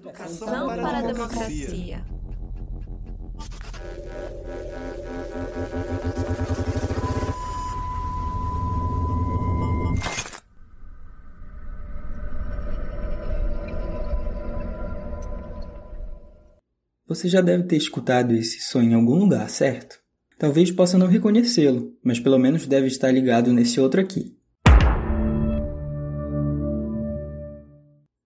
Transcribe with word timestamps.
Educação 0.00 0.66
para 0.66 0.98
a 0.98 1.02
democracia. 1.02 2.02
Você 17.06 17.28
já 17.28 17.42
deve 17.42 17.64
ter 17.64 17.76
escutado 17.76 18.32
esse 18.32 18.58
som 18.60 18.80
em 18.80 18.94
algum 18.94 19.16
lugar, 19.16 19.50
certo? 19.50 20.00
Talvez 20.38 20.70
possa 20.70 20.96
não 20.96 21.08
reconhecê-lo, 21.08 21.94
mas 22.02 22.18
pelo 22.18 22.38
menos 22.38 22.66
deve 22.66 22.86
estar 22.86 23.12
ligado 23.12 23.52
nesse 23.52 23.78
outro 23.78 24.00
aqui. 24.00 24.34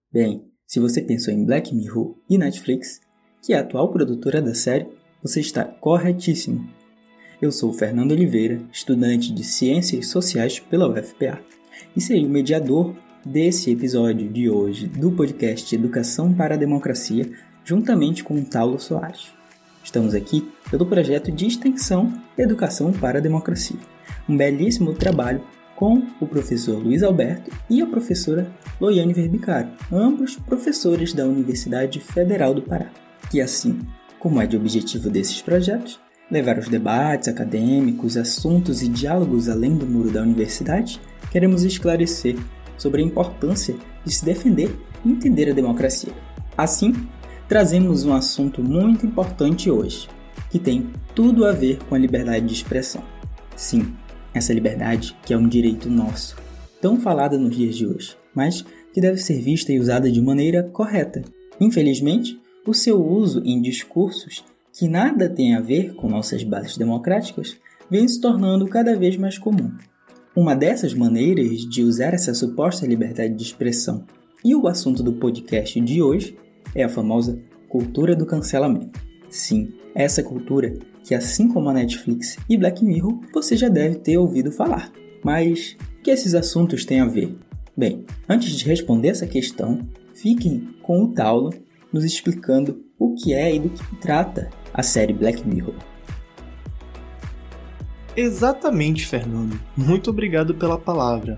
Bem, 0.09 0.54
se 0.67 0.79
você 0.79 1.01
pensou 1.01 1.33
em 1.33 1.45
Black 1.45 1.73
Mirror 1.73 2.15
e 2.29 2.37
Netflix, 2.37 2.99
que 3.41 3.53
é 3.53 3.57
a 3.57 3.61
atual 3.61 3.91
produtora 3.91 4.41
da 4.41 4.55
série, 4.55 4.87
você 5.21 5.39
está 5.39 5.63
corretíssimo. 5.63 6.67
Eu 7.41 7.51
sou 7.51 7.71
Fernando 7.71 8.11
Oliveira, 8.11 8.61
estudante 8.71 9.31
de 9.33 9.43
Ciências 9.43 10.07
Sociais 10.07 10.59
pela 10.59 10.87
UFPA, 10.87 11.39
e 11.95 12.01
serei 12.01 12.25
o 12.25 12.29
mediador 12.29 12.95
desse 13.23 13.71
episódio 13.71 14.27
de 14.31 14.49
hoje 14.49 14.87
do 14.87 15.11
podcast 15.11 15.73
Educação 15.75 16.33
para 16.33 16.55
a 16.55 16.57
Democracia 16.57 17.29
juntamente 17.63 18.23
com 18.23 18.43
Taulo 18.43 18.79
Soares. 18.79 19.31
Estamos 19.83 20.15
aqui 20.15 20.51
pelo 20.69 20.85
projeto 20.85 21.31
de 21.31 21.45
extensão 21.45 22.11
Educação 22.37 22.91
para 22.91 23.19
a 23.19 23.21
Democracia, 23.21 23.77
um 24.27 24.35
belíssimo 24.35 24.93
trabalho 24.93 25.43
com 25.75 26.01
o 26.19 26.27
professor 26.27 26.77
Luiz 26.77 27.03
Alberto 27.03 27.51
e 27.69 27.81
a 27.81 27.87
professora 27.87 28.49
Loiane 28.79 29.13
Verbicaro, 29.13 29.69
ambos 29.91 30.35
professores 30.35 31.13
da 31.13 31.25
Universidade 31.25 31.99
Federal 31.99 32.53
do 32.53 32.61
Pará, 32.61 32.89
que 33.29 33.41
assim, 33.41 33.79
como 34.19 34.41
é 34.41 34.47
de 34.47 34.57
objetivo 34.57 35.09
desses 35.09 35.41
projetos, 35.41 35.99
levar 36.29 36.57
os 36.57 36.67
debates 36.67 37.27
acadêmicos, 37.27 38.17
assuntos 38.17 38.81
e 38.81 38.87
diálogos 38.87 39.47
além 39.47 39.75
do 39.75 39.85
muro 39.85 40.11
da 40.11 40.21
universidade, 40.21 40.99
queremos 41.31 41.63
esclarecer 41.63 42.35
sobre 42.77 43.01
a 43.01 43.05
importância 43.05 43.75
de 44.03 44.13
se 44.13 44.25
defender 44.25 44.75
e 45.03 45.11
entender 45.11 45.49
a 45.49 45.53
democracia. 45.53 46.11
Assim, 46.57 46.93
trazemos 47.47 48.05
um 48.05 48.13
assunto 48.13 48.63
muito 48.63 49.05
importante 49.05 49.69
hoje, 49.69 50.07
que 50.49 50.57
tem 50.57 50.89
tudo 51.13 51.45
a 51.45 51.51
ver 51.51 51.79
com 51.87 51.95
a 51.95 51.99
liberdade 51.99 52.45
de 52.45 52.53
expressão. 52.53 53.03
Sim, 53.55 53.95
essa 54.35 54.53
liberdade 54.53 55.15
que 55.25 55.33
é 55.33 55.37
um 55.37 55.47
direito 55.47 55.89
nosso, 55.89 56.35
tão 56.81 56.99
falada 56.99 57.37
nos 57.37 57.55
dias 57.55 57.75
de 57.75 57.87
hoje, 57.87 58.15
mas 58.35 58.63
que 58.93 59.01
deve 59.01 59.17
ser 59.17 59.41
vista 59.41 59.71
e 59.71 59.79
usada 59.79 60.11
de 60.11 60.21
maneira 60.21 60.61
correta. 60.61 61.23
Infelizmente, 61.59 62.39
o 62.67 62.73
seu 62.73 63.03
uso 63.03 63.41
em 63.45 63.61
discursos 63.61 64.43
que 64.77 64.87
nada 64.87 65.29
tem 65.29 65.55
a 65.55 65.61
ver 65.61 65.95
com 65.95 66.09
nossas 66.09 66.43
bases 66.43 66.77
democráticas 66.77 67.57
vem 67.89 68.07
se 68.07 68.19
tornando 68.19 68.67
cada 68.67 68.95
vez 68.95 69.15
mais 69.15 69.37
comum. 69.37 69.71
Uma 70.35 70.53
dessas 70.53 70.93
maneiras 70.93 71.61
de 71.61 71.81
usar 71.81 72.13
essa 72.13 72.33
suposta 72.33 72.85
liberdade 72.85 73.33
de 73.33 73.43
expressão 73.43 74.03
e 74.43 74.53
o 74.53 74.67
assunto 74.67 75.01
do 75.01 75.13
podcast 75.13 75.79
de 75.79 76.01
hoje 76.01 76.37
é 76.73 76.83
a 76.83 76.89
famosa 76.89 77.39
cultura 77.69 78.15
do 78.15 78.25
cancelamento. 78.25 78.99
Sim, 79.29 79.73
essa 79.93 80.21
cultura 80.21 80.77
que, 81.05 81.13
assim 81.13 81.47
como 81.47 81.69
a 81.69 81.73
Netflix 81.73 82.35
e 82.49 82.57
Black 82.57 82.83
Mirror, 82.83 83.19
você 83.31 83.55
já 83.55 83.69
deve 83.69 83.97
ter 83.97 84.17
ouvido 84.17 84.51
falar. 84.51 84.91
Mas 85.23 85.77
o 85.99 86.01
que 86.01 86.09
esses 86.09 86.33
assuntos 86.33 86.83
têm 86.83 86.99
a 86.99 87.05
ver? 87.05 87.37
Bem, 87.77 88.03
antes 88.27 88.51
de 88.55 88.65
responder 88.65 89.09
essa 89.09 89.27
questão, 89.27 89.87
fiquem 90.15 90.67
com 90.81 91.03
o 91.03 91.13
Taulo 91.13 91.51
nos 91.93 92.03
explicando 92.03 92.83
o 92.97 93.13
que 93.13 93.33
é 93.33 93.53
e 93.53 93.59
do 93.59 93.69
que 93.69 93.95
trata 93.97 94.49
a 94.73 94.81
série 94.81 95.13
Black 95.13 95.47
Mirror. 95.47 95.75
Exatamente, 98.17 99.05
Fernando. 99.05 99.59
Muito 99.77 100.09
obrigado 100.09 100.55
pela 100.55 100.79
palavra. 100.79 101.35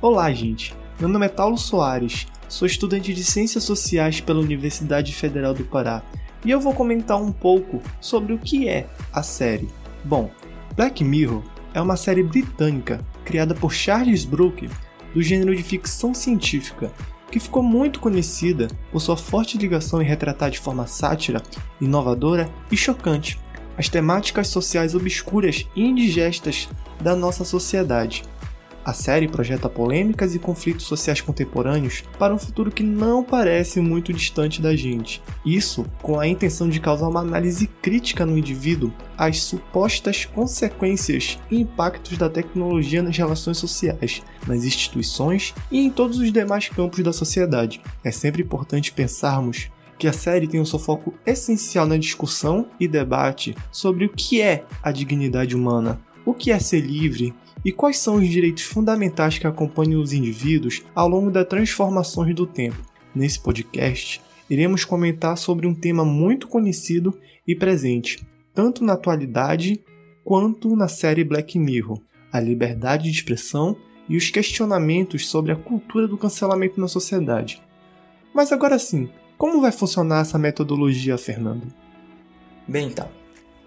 Olá, 0.00 0.32
gente. 0.32 0.72
Meu 1.00 1.08
nome 1.08 1.26
é 1.26 1.30
Taulo 1.30 1.58
Soares 1.58 2.26
Sou 2.50 2.66
estudante 2.66 3.14
de 3.14 3.22
Ciências 3.22 3.62
Sociais 3.62 4.20
pela 4.20 4.40
Universidade 4.40 5.14
Federal 5.14 5.54
do 5.54 5.62
Pará 5.62 6.02
e 6.44 6.50
eu 6.50 6.60
vou 6.60 6.74
comentar 6.74 7.20
um 7.20 7.32
pouco 7.32 7.82
sobre 8.00 8.32
o 8.32 8.38
que 8.38 8.68
é 8.68 8.86
a 9.12 9.22
série. 9.22 9.68
Bom, 10.04 10.30
Black 10.76 11.04
Mirror 11.04 11.42
é 11.74 11.80
uma 11.80 11.96
série 11.96 12.22
britânica 12.22 13.00
criada 13.24 13.54
por 13.54 13.72
Charles 13.72 14.24
Brooker 14.24 14.70
do 15.14 15.22
gênero 15.22 15.54
de 15.54 15.62
ficção 15.62 16.14
científica, 16.14 16.92
que 17.30 17.40
ficou 17.40 17.62
muito 17.62 18.00
conhecida 18.00 18.68
por 18.90 19.00
sua 19.00 19.16
forte 19.16 19.58
ligação 19.58 20.00
em 20.00 20.04
retratar 20.04 20.50
de 20.50 20.58
forma 20.58 20.86
sátira, 20.86 21.42
inovadora 21.80 22.50
e 22.70 22.76
chocante 22.76 23.38
as 23.80 23.88
temáticas 23.88 24.48
sociais 24.48 24.94
obscuras 24.94 25.66
e 25.74 25.82
indigestas 25.82 26.68
da 27.00 27.16
nossa 27.16 27.44
sociedade. 27.44 28.22
A 28.84 28.94
série 28.94 29.28
projeta 29.28 29.68
polêmicas 29.68 30.34
e 30.34 30.38
conflitos 30.38 30.86
sociais 30.86 31.20
contemporâneos 31.20 32.02
para 32.18 32.34
um 32.34 32.38
futuro 32.38 32.70
que 32.70 32.82
não 32.82 33.22
parece 33.22 33.80
muito 33.80 34.12
distante 34.12 34.62
da 34.62 34.74
gente. 34.74 35.22
Isso 35.44 35.84
com 36.00 36.18
a 36.18 36.26
intenção 36.26 36.68
de 36.68 36.80
causar 36.80 37.08
uma 37.08 37.20
análise 37.20 37.66
crítica 37.66 38.24
no 38.24 38.38
indivíduo 38.38 38.92
às 39.18 39.42
supostas 39.42 40.24
consequências 40.24 41.38
e 41.50 41.60
impactos 41.60 42.16
da 42.16 42.30
tecnologia 42.30 43.02
nas 43.02 43.16
relações 43.16 43.58
sociais, 43.58 44.22
nas 44.46 44.64
instituições 44.64 45.54
e 45.70 45.78
em 45.78 45.90
todos 45.90 46.18
os 46.18 46.32
demais 46.32 46.68
campos 46.68 47.04
da 47.04 47.12
sociedade. 47.12 47.82
É 48.02 48.10
sempre 48.10 48.42
importante 48.42 48.92
pensarmos 48.92 49.68
que 49.98 50.08
a 50.08 50.12
série 50.14 50.48
tem 50.48 50.58
o 50.58 50.64
seu 50.64 50.78
foco 50.78 51.12
essencial 51.26 51.86
na 51.86 51.98
discussão 51.98 52.66
e 52.80 52.88
debate 52.88 53.54
sobre 53.70 54.06
o 54.06 54.08
que 54.08 54.40
é 54.40 54.64
a 54.82 54.90
dignidade 54.90 55.54
humana, 55.54 56.00
o 56.24 56.32
que 56.32 56.50
é 56.50 56.58
ser 56.58 56.80
livre 56.80 57.34
e 57.64 57.72
quais 57.72 57.98
são 57.98 58.16
os 58.16 58.28
direitos 58.28 58.62
fundamentais 58.62 59.38
que 59.38 59.46
acompanham 59.46 60.00
os 60.00 60.12
indivíduos 60.12 60.82
ao 60.94 61.08
longo 61.08 61.30
das 61.30 61.46
transformações 61.46 62.34
do 62.34 62.46
tempo. 62.46 62.78
Nesse 63.14 63.40
podcast, 63.40 64.20
iremos 64.48 64.84
comentar 64.84 65.36
sobre 65.36 65.66
um 65.66 65.74
tema 65.74 66.04
muito 66.04 66.48
conhecido 66.48 67.18
e 67.46 67.54
presente, 67.54 68.26
tanto 68.54 68.84
na 68.84 68.94
atualidade 68.94 69.80
quanto 70.24 70.74
na 70.76 70.88
série 70.88 71.24
Black 71.24 71.58
Mirror: 71.58 72.00
a 72.32 72.40
liberdade 72.40 73.04
de 73.04 73.16
expressão 73.16 73.76
e 74.08 74.16
os 74.16 74.30
questionamentos 74.30 75.28
sobre 75.28 75.52
a 75.52 75.56
cultura 75.56 76.08
do 76.08 76.18
cancelamento 76.18 76.80
na 76.80 76.88
sociedade. 76.88 77.62
Mas 78.34 78.52
agora 78.52 78.78
sim, 78.78 79.08
como 79.36 79.60
vai 79.60 79.72
funcionar 79.72 80.20
essa 80.20 80.38
metodologia, 80.38 81.16
Fernando? 81.16 81.66
Bem, 82.66 82.88
então, 82.88 83.08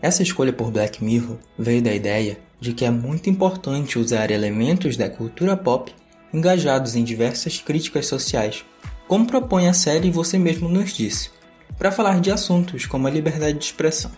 essa 0.02 0.24
escolha 0.24 0.54
por 0.54 0.70
Black 0.70 1.04
Mirror 1.04 1.38
veio 1.58 1.82
da 1.82 1.94
ideia 1.94 2.38
de 2.64 2.74
que 2.74 2.86
é 2.86 2.90
muito 2.90 3.30
importante 3.30 4.00
usar 4.00 4.32
elementos 4.32 4.96
da 4.96 5.10
cultura 5.10 5.58
pop 5.58 5.94
engajados 6.34 6.96
em 6.96 7.04
diversas 7.04 7.60
críticas 7.60 8.08
sociais, 8.08 8.64
como 9.06 9.28
propõe 9.28 9.68
a 9.68 9.74
série 9.74 10.10
você 10.10 10.40
mesmo 10.40 10.70
nos 10.70 10.96
disse, 10.96 11.30
para 11.78 11.92
falar 11.92 12.22
de 12.22 12.32
assuntos 12.32 12.86
como 12.86 13.06
a 13.06 13.12
liberdade 13.12 13.60
de 13.60 13.66
expressão. 13.66 14.12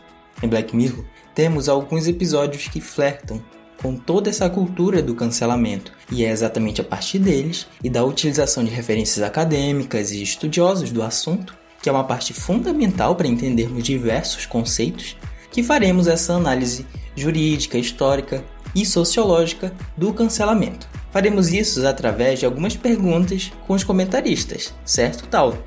Em 0.43 0.47
Black 0.47 0.75
Mirror, 0.75 1.03
temos 1.33 1.67
alguns 1.67 2.07
episódios 2.07 2.67
que 2.67 2.79
flertam 2.79 3.43
com 3.81 3.97
toda 3.97 4.29
essa 4.29 4.47
cultura 4.47 5.01
do 5.01 5.15
cancelamento, 5.15 5.91
e 6.11 6.23
é 6.23 6.29
exatamente 6.29 6.79
a 6.79 6.83
partir 6.83 7.17
deles 7.17 7.65
e 7.83 7.89
da 7.89 8.05
utilização 8.05 8.63
de 8.63 8.69
referências 8.69 9.25
acadêmicas 9.25 10.11
e 10.11 10.21
estudiosos 10.21 10.91
do 10.91 11.01
assunto, 11.01 11.57
que 11.81 11.89
é 11.89 11.91
uma 11.91 12.03
parte 12.03 12.31
fundamental 12.31 13.15
para 13.15 13.27
entendermos 13.27 13.83
diversos 13.83 14.45
conceitos, 14.45 15.17
que 15.55 15.63
faremos 15.63 16.05
essa 16.05 16.33
análise 16.33 16.85
jurídica, 17.15 17.77
histórica 17.77 18.43
e 18.75 18.85
sociológica 18.85 19.73
do 19.95 20.13
cancelamento. 20.13 20.85
Faremos 21.11 21.53
isso 21.53 21.87
através 21.87 22.39
de 22.39 22.45
algumas 22.45 22.75
perguntas 22.75 23.53
com 23.65 23.73
os 23.73 23.81
comentaristas, 23.81 24.73
certo, 24.83 25.29
Tal? 25.29 25.57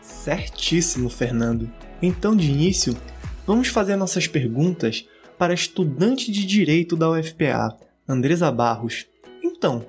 Certíssimo, 0.00 1.10
Fernando. 1.10 1.68
Então, 2.00 2.36
de 2.36 2.48
início, 2.48 2.96
vamos 3.44 3.66
fazer 3.66 3.96
nossas 3.96 4.28
perguntas 4.28 5.04
para 5.36 5.52
a 5.52 5.54
estudante 5.54 6.30
de 6.30 6.46
Direito 6.46 6.94
da 6.94 7.10
UFPA, 7.10 7.76
Andresa 8.08 8.52
Barros. 8.52 9.04
Então, 9.42 9.84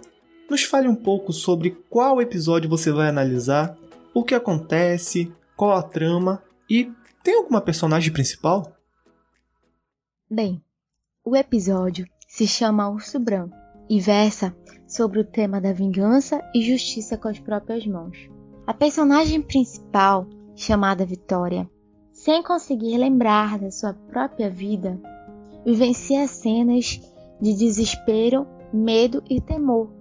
nos 0.49 0.63
fale 0.63 0.87
um 0.87 0.95
pouco 0.95 1.31
sobre 1.31 1.77
qual 1.87 2.19
episódio 2.19 2.67
você 2.67 2.91
vai 2.91 3.09
analisar, 3.09 3.77
o 4.11 4.23
que 4.23 4.33
acontece, 4.33 5.31
qual 5.55 5.77
a 5.77 5.83
trama 5.83 6.41
e 6.67 6.89
tem 7.23 7.37
alguma 7.37 7.61
personagem 7.61 8.11
principal? 8.11 8.75
Bem, 10.29 10.63
o 11.23 11.35
episódio 11.35 12.07
se 12.27 12.47
chama 12.47 12.89
Urso 12.89 13.19
Branco 13.19 13.55
e 13.89 13.99
versa 13.99 14.55
sobre 14.87 15.19
o 15.19 15.25
tema 15.25 15.59
da 15.59 15.71
vingança 15.71 16.41
e 16.53 16.61
justiça 16.61 17.17
com 17.17 17.27
as 17.27 17.39
próprias 17.39 17.85
mãos. 17.85 18.17
A 18.65 18.73
personagem 18.73 19.41
principal, 19.41 20.27
chamada 20.55 21.05
Vitória, 21.05 21.69
sem 22.11 22.41
conseguir 22.43 22.97
lembrar 22.97 23.59
da 23.59 23.71
sua 23.71 23.93
própria 23.93 24.49
vida, 24.49 24.99
vivencia 25.65 26.27
cenas 26.27 27.01
de 27.41 27.53
desespero, 27.53 28.47
medo 28.73 29.23
e 29.29 29.41
temor 29.41 29.91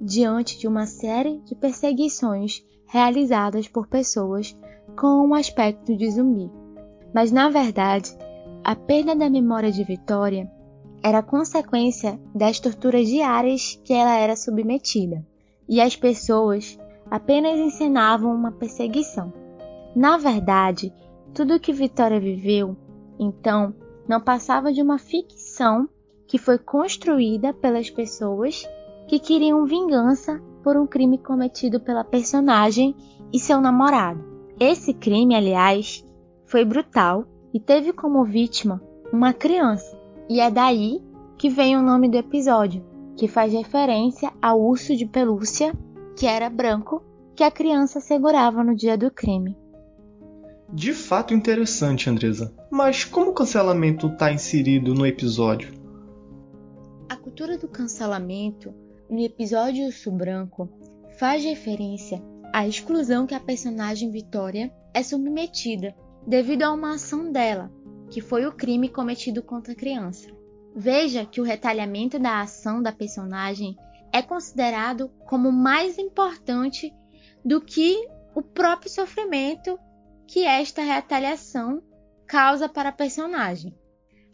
diante 0.00 0.58
de 0.58 0.66
uma 0.66 0.86
série 0.86 1.40
de 1.40 1.54
perseguições 1.54 2.64
realizadas 2.86 3.68
por 3.68 3.86
pessoas 3.86 4.56
com 4.96 5.26
um 5.26 5.34
aspecto 5.34 5.96
de 5.96 6.10
zumbi. 6.10 6.63
Mas 7.14 7.30
na 7.30 7.48
verdade, 7.48 8.10
a 8.64 8.74
perda 8.74 9.14
da 9.14 9.30
memória 9.30 9.70
de 9.70 9.84
Vitória 9.84 10.50
era 11.00 11.22
consequência 11.22 12.18
das 12.34 12.58
torturas 12.58 13.06
diárias 13.06 13.80
que 13.84 13.92
ela 13.92 14.16
era 14.16 14.34
submetida, 14.34 15.24
e 15.68 15.80
as 15.80 15.94
pessoas 15.94 16.78
apenas 17.10 17.58
encenavam 17.58 18.34
uma 18.34 18.50
perseguição. 18.50 19.32
Na 19.94 20.16
verdade, 20.16 20.92
tudo 21.32 21.54
o 21.54 21.60
que 21.60 21.72
Vitória 21.72 22.18
viveu, 22.18 22.76
então, 23.18 23.74
não 24.08 24.20
passava 24.20 24.72
de 24.72 24.82
uma 24.82 24.98
ficção 24.98 25.88
que 26.26 26.38
foi 26.38 26.58
construída 26.58 27.52
pelas 27.52 27.90
pessoas 27.90 28.66
que 29.06 29.18
queriam 29.18 29.66
vingança 29.66 30.42
por 30.62 30.76
um 30.76 30.86
crime 30.86 31.18
cometido 31.18 31.78
pela 31.78 32.02
personagem 32.02 32.96
e 33.32 33.38
seu 33.38 33.60
namorado. 33.60 34.24
Esse 34.58 34.94
crime, 34.94 35.34
aliás, 35.34 36.04
foi 36.46 36.64
brutal 36.64 37.26
e 37.52 37.60
teve 37.60 37.92
como 37.92 38.24
vítima 38.24 38.82
uma 39.12 39.32
criança. 39.32 39.98
E 40.28 40.40
é 40.40 40.50
daí 40.50 41.02
que 41.38 41.48
vem 41.48 41.76
o 41.76 41.82
nome 41.82 42.08
do 42.08 42.16
episódio, 42.16 42.84
que 43.16 43.28
faz 43.28 43.52
referência 43.52 44.32
ao 44.40 44.60
urso 44.60 44.96
de 44.96 45.06
pelúcia, 45.06 45.72
que 46.16 46.26
era 46.26 46.48
branco, 46.48 47.02
que 47.34 47.44
a 47.44 47.50
criança 47.50 48.00
segurava 48.00 48.62
no 48.62 48.74
dia 48.74 48.96
do 48.96 49.10
crime. 49.10 49.56
De 50.72 50.92
fato 50.92 51.34
interessante, 51.34 52.08
Andresa. 52.08 52.52
Mas 52.70 53.04
como 53.04 53.30
o 53.30 53.34
cancelamento 53.34 54.08
está 54.08 54.32
inserido 54.32 54.94
no 54.94 55.06
episódio? 55.06 55.72
A 57.08 57.16
cultura 57.16 57.58
do 57.58 57.68
cancelamento 57.68 58.74
no 59.08 59.20
episódio 59.20 59.86
Urso 59.86 60.10
Branco 60.10 60.68
faz 61.18 61.44
referência 61.44 62.22
à 62.52 62.66
exclusão 62.66 63.26
que 63.26 63.34
a 63.34 63.40
personagem 63.40 64.10
Vitória 64.10 64.72
é 64.92 65.02
submetida 65.02 65.94
devido 66.26 66.62
a 66.62 66.72
uma 66.72 66.94
ação 66.94 67.30
dela, 67.30 67.70
que 68.10 68.20
foi 68.20 68.46
o 68.46 68.52
crime 68.52 68.88
cometido 68.88 69.42
contra 69.42 69.72
a 69.72 69.76
criança. 69.76 70.28
Veja 70.74 71.24
que 71.24 71.40
o 71.40 71.44
retalhamento 71.44 72.18
da 72.18 72.40
ação 72.40 72.82
da 72.82 72.92
personagem 72.92 73.76
é 74.12 74.22
considerado 74.22 75.08
como 75.26 75.52
mais 75.52 75.98
importante 75.98 76.92
do 77.44 77.60
que 77.60 78.08
o 78.34 78.42
próprio 78.42 78.90
sofrimento 78.90 79.78
que 80.26 80.44
esta 80.44 80.82
retaliação 80.82 81.82
causa 82.26 82.68
para 82.68 82.88
a 82.88 82.92
personagem. 82.92 83.74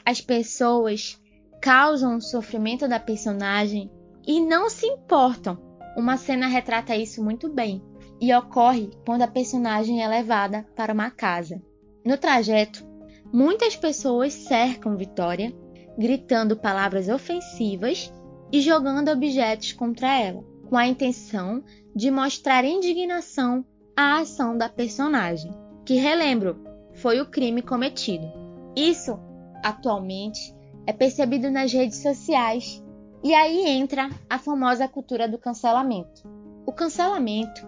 As 0.04 0.20
pessoas 0.20 1.20
causam 1.60 2.16
o 2.16 2.22
sofrimento 2.22 2.88
da 2.88 2.98
personagem 2.98 3.90
e 4.26 4.40
não 4.40 4.70
se 4.70 4.86
importam. 4.86 5.58
Uma 5.96 6.16
cena 6.16 6.46
retrata 6.46 6.96
isso 6.96 7.22
muito 7.22 7.52
bem 7.52 7.82
e 8.20 8.32
ocorre 8.34 8.90
quando 9.04 9.22
a 9.22 9.28
personagem 9.28 10.02
é 10.02 10.08
levada 10.08 10.66
para 10.76 10.93
uma 10.93 11.10
casa. 11.10 11.60
No 12.05 12.17
trajeto, 12.17 12.85
muitas 13.32 13.76
pessoas 13.76 14.32
cercam 14.32 14.97
Vitória, 14.97 15.52
gritando 15.99 16.56
palavras 16.56 17.08
ofensivas 17.08 18.12
e 18.52 18.61
jogando 18.61 19.11
objetos 19.11 19.73
contra 19.73 20.19
ela, 20.19 20.43
com 20.69 20.76
a 20.76 20.87
intenção 20.87 21.62
de 21.94 22.11
mostrar 22.11 22.64
indignação 22.64 23.64
à 23.97 24.19
ação 24.20 24.56
da 24.56 24.69
personagem, 24.69 25.52
que 25.85 25.94
relembro, 25.94 26.64
foi 26.94 27.20
o 27.20 27.26
crime 27.26 27.62
cometido. 27.62 28.26
Isso, 28.75 29.19
atualmente, 29.62 30.55
é 30.87 30.93
percebido 30.93 31.50
nas 31.50 31.73
redes 31.73 31.99
sociais 31.99 32.82
e 33.23 33.35
aí 33.35 33.67
entra 33.69 34.08
a 34.29 34.38
famosa 34.38 34.88
cultura 34.88 35.29
do 35.29 35.38
cancelamento. 35.38 36.23
O 36.67 36.73
cancelamento 36.73 37.67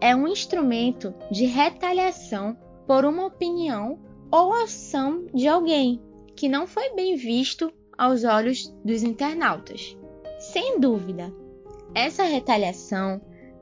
é 0.00 0.14
um 0.14 0.28
instrumento 0.28 1.14
de 1.30 1.46
retaliação 1.46 2.56
por 2.86 3.04
uma 3.04 3.26
opinião 3.26 3.98
ou 4.30 4.52
ação 4.52 5.26
de 5.34 5.46
alguém 5.46 6.00
que 6.34 6.48
não 6.48 6.66
foi 6.66 6.94
bem 6.94 7.16
visto 7.16 7.72
aos 7.96 8.24
olhos 8.24 8.74
dos 8.84 9.02
internautas. 9.02 9.96
Sem 10.38 10.80
dúvida, 10.80 11.32
essa 11.94 12.24
retaliação 12.24 13.20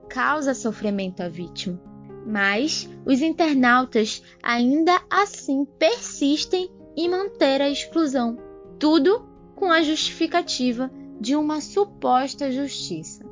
causa 0.09 0.55
sofrimento 0.55 1.23
à 1.23 1.29
vítima, 1.29 1.81
mas 2.27 2.89
os 3.05 3.21
internautas 3.21 4.23
ainda 4.43 5.01
assim 5.11 5.65
persistem 5.79 6.71
em 6.97 7.09
manter 7.09 7.61
a 7.61 7.69
exclusão, 7.69 8.39
tudo 8.79 9.29
com 9.55 9.71
a 9.71 9.83
justificativa 9.83 10.91
de 11.21 11.37
uma 11.37 11.61
suposta 11.61 12.51
justiça. 12.51 13.25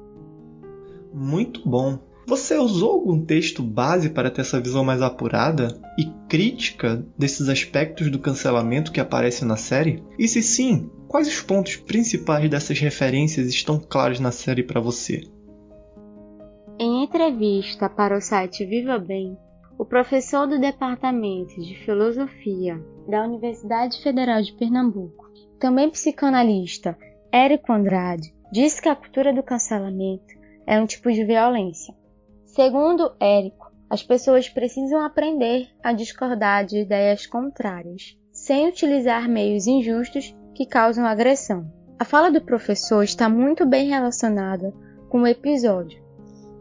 Muito 1.13 1.67
bom. 1.69 1.99
Você 2.29 2.59
usou 2.59 2.91
algum 2.91 3.25
texto 3.25 3.63
base 3.63 4.11
para 4.11 4.31
ter 4.31 4.43
essa 4.43 4.61
visão 4.61 4.85
mais 4.85 5.01
apurada 5.01 5.81
e 5.99 6.05
crítica 6.29 7.03
desses 7.17 7.49
aspectos 7.49 8.11
do 8.11 8.19
cancelamento 8.19 8.93
que 8.93 9.01
aparecem 9.01 9.49
na 9.49 9.57
série? 9.57 10.05
E 10.19 10.29
se 10.29 10.43
sim, 10.43 10.91
quais 11.09 11.27
os 11.27 11.41
pontos 11.41 11.77
principais 11.77 12.51
dessas 12.51 12.79
referências 12.79 13.49
estão 13.49 13.81
claros 13.81 14.21
na 14.21 14.31
série 14.31 14.63
para 14.63 14.79
você? 14.79 15.23
Em 16.79 17.03
entrevista 17.03 17.89
para 17.89 18.19
o 18.19 18.21
site 18.21 18.63
Viva 18.67 18.99
Bem, 18.99 19.35
o 19.79 19.87
professor 19.87 20.47
do 20.47 20.61
Departamento 20.61 21.59
de 21.59 21.77
Filosofia 21.77 22.79
da 23.09 23.25
Universidade 23.25 24.03
Federal 24.03 24.43
de 24.43 24.53
Pernambuco, 24.53 25.33
também 25.59 25.89
psicanalista 25.89 26.95
Érico 27.33 27.73
Andrade, 27.73 28.35
diz 28.53 28.79
que 28.79 28.89
a 28.91 28.95
cultura 28.95 29.33
do 29.33 29.43
cancelamento 29.43 30.37
é 30.67 30.79
um 30.79 30.85
tipo 30.85 31.11
de 31.11 31.25
violência 31.25 31.97
Segundo 32.49 33.13
Érico, 33.21 33.71
as 33.91 34.03
pessoas 34.03 34.49
precisam 34.49 35.03
aprender 35.03 35.69
a 35.83 35.93
discordar 35.93 36.65
de 36.65 36.79
ideias 36.79 37.27
contrárias, 37.27 38.19
sem 38.33 38.67
utilizar 38.67 39.29
meios 39.29 39.67
injustos 39.67 40.35
que 40.55 40.67
causam 40.67 41.05
agressão. 41.05 41.71
A 41.99 42.05
fala 42.05 42.31
do 42.31 42.41
professor 42.41 43.05
está 43.05 43.29
muito 43.29 43.67
bem 43.67 43.91
relacionada 43.91 44.73
com 45.11 45.23
o 45.23 45.27
episódio 45.27 46.03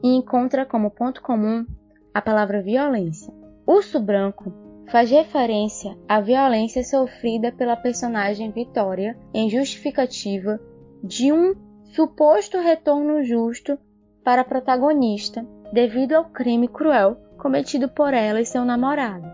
e 0.04 0.10
encontra 0.10 0.66
como 0.66 0.92
ponto 0.92 1.22
comum 1.22 1.66
a 2.13 2.22
palavra 2.22 2.62
violência. 2.62 3.34
Urso 3.66 4.00
Branco 4.00 4.54
faz 4.92 5.10
referência 5.10 5.98
à 6.07 6.19
violência 6.19 6.84
sofrida 6.84 7.51
pela 7.51 7.78
personagem 7.78 8.51
Vitória 8.51 9.18
em 9.34 9.50
justificativa 9.50 10.60
de 11.01 11.31
um 11.31 11.56
suposto 11.95 12.60
retorno 12.60 13.24
justo 13.24 13.80
para 14.24 14.42
a 14.42 14.45
protagonista 14.45 15.48
devido 15.72 16.14
ao 16.14 16.25
crime 16.25 16.68
cruel 16.68 17.18
cometido 17.38 17.88
por 17.88 18.14
ela 18.14 18.42
e 18.42 18.46
seu 18.46 18.66
namorado, 18.66 19.28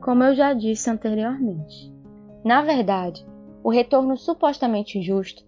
como 0.00 0.22
eu 0.24 0.34
já 0.34 0.52
disse 0.52 0.90
anteriormente. 0.90 1.92
Na 2.44 2.62
verdade, 2.62 3.26
o 3.62 3.70
retorno 3.70 4.16
supostamente 4.16 5.00
justo 5.00 5.44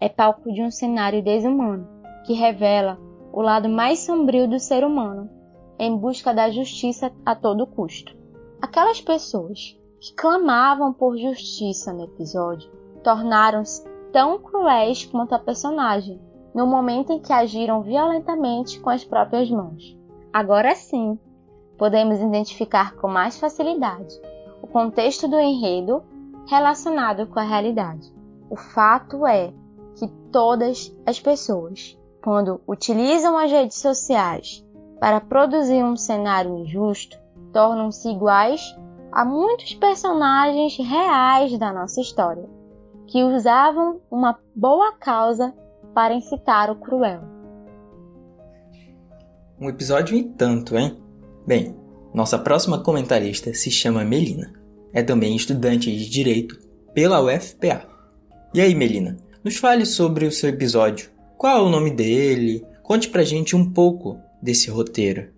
é 0.00 0.08
palco 0.08 0.52
de 0.52 0.62
um 0.62 0.70
cenário 0.70 1.22
desumano 1.22 1.86
que 2.24 2.32
revela 2.32 2.98
o 3.32 3.40
lado 3.40 3.68
mais 3.68 4.00
sombrio 4.00 4.48
do 4.48 4.58
ser 4.58 4.84
humano 4.84 5.30
em 5.78 5.96
busca 5.96 6.34
da 6.34 6.50
justiça 6.50 7.12
a 7.24 7.34
todo 7.34 7.66
custo. 7.66 8.16
Aquelas 8.60 9.00
pessoas 9.00 9.78
que 10.00 10.14
clamavam 10.14 10.92
por 10.92 11.16
justiça 11.16 11.92
no 11.92 12.04
episódio 12.04 12.70
tornaram-se 13.02 13.84
tão 14.12 14.38
cruéis 14.38 15.04
quanto 15.04 15.34
a 15.34 15.38
personagem 15.38 16.20
no 16.54 16.66
momento 16.66 17.12
em 17.12 17.20
que 17.20 17.32
agiram 17.32 17.82
violentamente 17.82 18.80
com 18.80 18.90
as 18.90 19.04
próprias 19.04 19.50
mãos. 19.50 19.96
Agora 20.32 20.74
sim, 20.74 21.18
podemos 21.78 22.20
identificar 22.20 22.94
com 22.96 23.08
mais 23.08 23.38
facilidade 23.38 24.20
o 24.62 24.66
contexto 24.66 25.26
do 25.26 25.38
enredo 25.38 26.02
relacionado 26.46 27.26
com 27.26 27.38
a 27.38 27.44
realidade. 27.44 28.12
O 28.48 28.56
fato 28.56 29.26
é 29.26 29.52
que 29.96 30.08
todas 30.32 30.94
as 31.06 31.20
pessoas, 31.20 31.98
quando 32.22 32.60
utilizam 32.66 33.38
as 33.38 33.50
redes 33.50 33.78
sociais 33.78 34.64
para 34.98 35.20
produzir 35.20 35.82
um 35.82 35.96
cenário 35.96 36.58
injusto, 36.58 37.16
tornam-se 37.52 38.08
iguais 38.08 38.76
a 39.12 39.24
muitos 39.24 39.74
personagens 39.74 40.76
reais 40.76 41.56
da 41.58 41.72
nossa 41.72 42.00
história, 42.00 42.48
que 43.06 43.24
usavam 43.24 44.00
uma 44.10 44.38
boa 44.54 44.92
causa 44.92 45.54
para 45.94 46.14
incitar 46.14 46.70
o 46.70 46.76
cruel. 46.76 47.22
Um 49.60 49.68
episódio 49.68 50.16
e 50.16 50.22
tanto, 50.22 50.76
hein? 50.76 50.98
Bem, 51.46 51.76
nossa 52.14 52.38
próxima 52.38 52.82
comentarista 52.82 53.52
se 53.52 53.70
chama 53.70 54.04
Melina. 54.04 54.52
É 54.92 55.02
também 55.02 55.36
estudante 55.36 55.94
de 55.94 56.08
Direito 56.08 56.58
pela 56.94 57.20
UFPA. 57.20 57.86
E 58.52 58.60
aí, 58.60 58.74
Melina, 58.74 59.16
nos 59.44 59.56
fale 59.56 59.86
sobre 59.86 60.26
o 60.26 60.32
seu 60.32 60.48
episódio. 60.48 61.10
Qual 61.36 61.58
é 61.58 61.62
o 61.62 61.70
nome 61.70 61.90
dele? 61.90 62.66
Conte 62.82 63.08
pra 63.08 63.22
gente 63.22 63.54
um 63.54 63.72
pouco 63.72 64.18
desse 64.42 64.70
roteiro. 64.70 65.32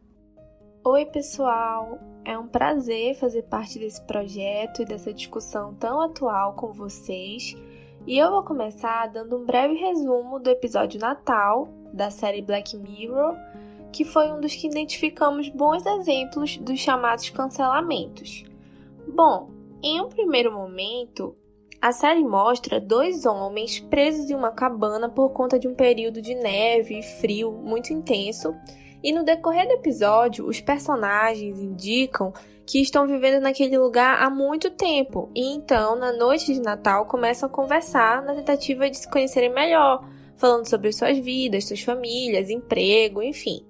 Oi, 0.84 1.04
pessoal! 1.06 1.98
É 2.24 2.38
um 2.38 2.46
prazer 2.46 3.16
fazer 3.16 3.42
parte 3.42 3.78
desse 3.78 4.00
projeto 4.02 4.82
e 4.82 4.84
dessa 4.84 5.12
discussão 5.12 5.74
tão 5.74 6.00
atual 6.00 6.54
com 6.54 6.72
vocês. 6.72 7.56
E 8.04 8.18
eu 8.18 8.32
vou 8.32 8.42
começar 8.42 9.06
dando 9.06 9.36
um 9.36 9.46
breve 9.46 9.74
resumo 9.74 10.40
do 10.40 10.50
episódio 10.50 10.98
Natal 10.98 11.68
da 11.92 12.10
série 12.10 12.42
Black 12.42 12.76
Mirror, 12.76 13.36
que 13.92 14.04
foi 14.04 14.32
um 14.32 14.40
dos 14.40 14.56
que 14.56 14.66
identificamos 14.66 15.48
bons 15.48 15.86
exemplos 15.86 16.56
dos 16.58 16.80
chamados 16.80 17.30
cancelamentos. 17.30 18.44
Bom, 19.06 19.50
em 19.80 20.00
um 20.00 20.08
primeiro 20.08 20.50
momento, 20.50 21.36
a 21.80 21.92
série 21.92 22.24
mostra 22.24 22.80
dois 22.80 23.24
homens 23.24 23.78
presos 23.78 24.28
em 24.28 24.34
uma 24.34 24.50
cabana 24.50 25.08
por 25.08 25.30
conta 25.30 25.56
de 25.56 25.68
um 25.68 25.74
período 25.74 26.20
de 26.20 26.34
neve 26.34 26.98
e 26.98 27.02
frio 27.02 27.52
muito 27.52 27.92
intenso, 27.92 28.52
e 29.02 29.12
no 29.12 29.24
decorrer 29.24 29.66
do 29.66 29.74
episódio, 29.74 30.46
os 30.46 30.60
personagens 30.60 31.58
indicam 31.58 32.32
que 32.64 32.80
estão 32.80 33.06
vivendo 33.06 33.42
naquele 33.42 33.76
lugar 33.76 34.22
há 34.22 34.30
muito 34.30 34.70
tempo, 34.70 35.30
e 35.34 35.52
então, 35.52 35.96
na 35.96 36.12
noite 36.12 36.54
de 36.54 36.60
Natal, 36.60 37.06
começam 37.06 37.48
a 37.48 37.52
conversar 37.52 38.22
na 38.22 38.34
tentativa 38.34 38.88
de 38.88 38.98
se 38.98 39.10
conhecerem 39.10 39.52
melhor, 39.52 40.04
falando 40.36 40.68
sobre 40.68 40.92
suas 40.92 41.18
vidas, 41.18 41.66
suas 41.66 41.80
famílias, 41.80 42.50
emprego, 42.50 43.22
enfim. 43.22 43.66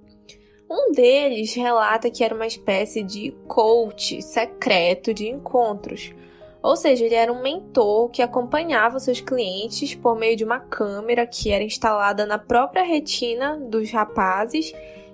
Um 0.71 0.93
deles 0.93 1.55
relata 1.55 2.11
que 2.11 2.25
era 2.25 2.35
uma 2.35 2.47
espécie 2.47 3.03
de 3.03 3.31
coach 3.47 4.23
secreto 4.23 5.13
de 5.13 5.29
encontros 5.29 6.15
ou 6.63 6.77
seja, 6.77 7.05
ele 7.05 7.15
era 7.15 7.33
um 7.33 7.43
mentor 7.43 8.09
que 8.09 8.23
acompanhava 8.23 9.01
seus 9.01 9.21
clientes 9.21 9.97
por 9.97 10.17
meio 10.17 10.37
de 10.37 10.45
uma 10.45 10.61
câmera 10.61 11.27
que 11.27 11.51
era 11.51 11.65
instalada 11.65 12.25
na 12.25 12.39
própria 12.39 12.85
retina 12.85 13.59
dos 13.59 13.91
rapazes, 13.91 14.73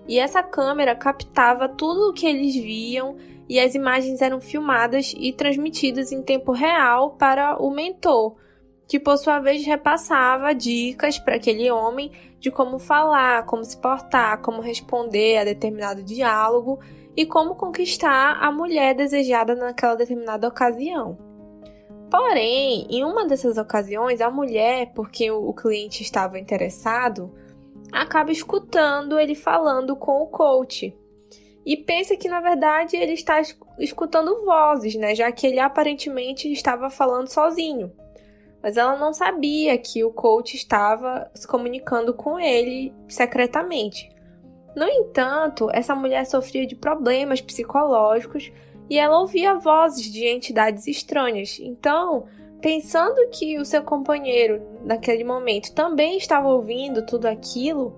e 0.09 0.19
essa 0.19 0.43
câmera 0.43 0.97
captava 0.97 1.69
tudo 1.69 2.09
o 2.09 2.13
que 2.15 2.27
eles 2.27 2.55
viam 2.55 3.17
e 3.47 3.61
as 3.61 3.75
imagens 3.75 4.23
eram 4.23 4.41
filmadas 4.41 5.15
e 5.17 5.33
transmitidas 5.33 6.11
em 6.11 6.23
tempo 6.23 6.51
real 6.51 7.11
para 7.13 7.63
o 7.63 7.71
mentor, 7.71 8.37
que 8.89 8.99
por 8.99 9.19
sua 9.19 9.39
vez 9.39 9.67
repassava 9.67 10.55
dicas 10.55 11.19
para 11.19 11.37
aquele 11.37 11.71
homem 11.71 12.11
de 12.41 12.51
como 12.51 12.79
falar, 12.79 13.45
como 13.45 13.63
se 13.63 13.77
portar, 13.77 14.41
como 14.41 14.63
responder 14.63 15.39
a 15.39 15.45
determinado 15.45 16.03
diálogo 16.03 16.79
e 17.15 17.27
como 17.27 17.55
conquistar 17.55 18.39
a 18.41 18.51
mulher 18.51 18.95
desejada 18.95 19.55
naquela 19.55 19.95
determinada 19.95 20.49
ocasião. 20.49 21.19
Porém, 22.11 22.87
em 22.89 23.05
uma 23.05 23.27
dessas 23.27 23.59
ocasiões, 23.59 24.23
a 24.23 24.31
mulher, 24.31 24.93
porque 24.95 25.31
o 25.31 25.53
cliente 25.53 26.03
estava 26.03 26.39
interessado, 26.39 27.31
acaba 27.93 28.31
escutando 28.31 29.19
ele 29.19 29.35
falando 29.35 29.97
com 29.97 30.23
o 30.23 30.27
coach. 30.27 30.97
E 31.65 31.77
pensa 31.77 32.17
que 32.17 32.29
na 32.29 32.41
verdade 32.41 32.97
ele 32.97 33.13
está 33.13 33.41
escutando 33.79 34.45
vozes, 34.45 34.95
né? 34.95 35.15
Já 35.15 35.31
que 35.31 35.47
ele 35.47 35.61
aparentemente 35.61 36.51
estava 36.51 36.89
falando 36.89 37.29
sozinho. 37.29 37.93
Mas 38.63 38.77
ela 38.77 38.97
não 38.97 39.13
sabia 39.13 39.77
que 39.79 40.03
o 40.03 40.11
coach 40.11 40.57
estava 40.57 41.31
se 41.35 41.47
comunicando 41.47 42.13
com 42.15 42.39
ele 42.39 42.93
secretamente. 43.09 44.09
No 44.75 44.87
entanto, 44.87 45.69
essa 45.73 45.95
mulher 45.95 46.25
sofria 46.27 46.67
de 46.67 46.75
problemas 46.75 47.41
psicológicos 47.41 48.51
e 48.89 48.99
ela 48.99 49.19
ouvia 49.19 49.55
vozes 49.55 50.11
de 50.11 50.27
entidades 50.27 50.87
estranhas. 50.87 51.59
Então, 51.61 52.27
pensando 52.61 53.29
que 53.31 53.59
o 53.59 53.65
seu 53.65 53.83
companheiro 53.83 54.63
naquele 54.85 55.25
momento 55.25 55.73
também 55.73 56.17
estava 56.17 56.49
ouvindo 56.49 57.05
tudo 57.05 57.27
aquilo, 57.27 57.97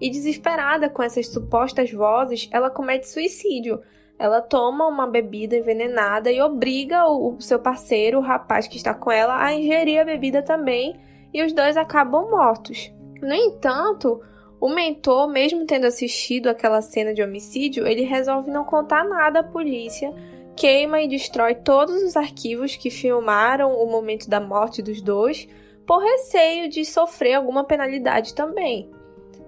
e 0.00 0.10
desesperada 0.10 0.88
com 0.88 1.02
essas 1.02 1.26
supostas 1.28 1.92
vozes, 1.92 2.48
ela 2.52 2.70
comete 2.70 3.08
suicídio. 3.08 3.80
Ela 4.18 4.40
toma 4.40 4.86
uma 4.86 5.06
bebida 5.06 5.56
envenenada 5.56 6.30
e 6.30 6.40
obriga 6.40 7.08
o 7.08 7.40
seu 7.40 7.58
parceiro, 7.58 8.18
o 8.18 8.22
rapaz 8.22 8.66
que 8.66 8.76
está 8.76 8.94
com 8.94 9.10
ela, 9.10 9.42
a 9.42 9.52
ingerir 9.52 10.00
a 10.00 10.04
bebida 10.04 10.42
também, 10.42 10.98
e 11.32 11.42
os 11.42 11.52
dois 11.52 11.76
acabam 11.76 12.30
mortos. 12.30 12.92
No 13.20 13.34
entanto, 13.34 14.20
o 14.60 14.68
mentor, 14.68 15.28
mesmo 15.28 15.64
tendo 15.66 15.86
assistido 15.86 16.48
aquela 16.48 16.82
cena 16.82 17.14
de 17.14 17.22
homicídio, 17.22 17.86
ele 17.86 18.02
resolve 18.02 18.50
não 18.50 18.64
contar 18.64 19.04
nada 19.04 19.40
à 19.40 19.44
polícia, 19.44 20.12
queima 20.58 21.00
e 21.00 21.08
destrói 21.08 21.54
todos 21.54 22.02
os 22.02 22.16
arquivos 22.16 22.74
que 22.74 22.90
filmaram 22.90 23.72
o 23.72 23.86
momento 23.86 24.28
da 24.28 24.40
morte 24.40 24.82
dos 24.82 25.00
dois, 25.00 25.48
por 25.86 26.02
receio 26.02 26.68
de 26.68 26.84
sofrer 26.84 27.34
alguma 27.34 27.62
penalidade 27.62 28.34
também. 28.34 28.90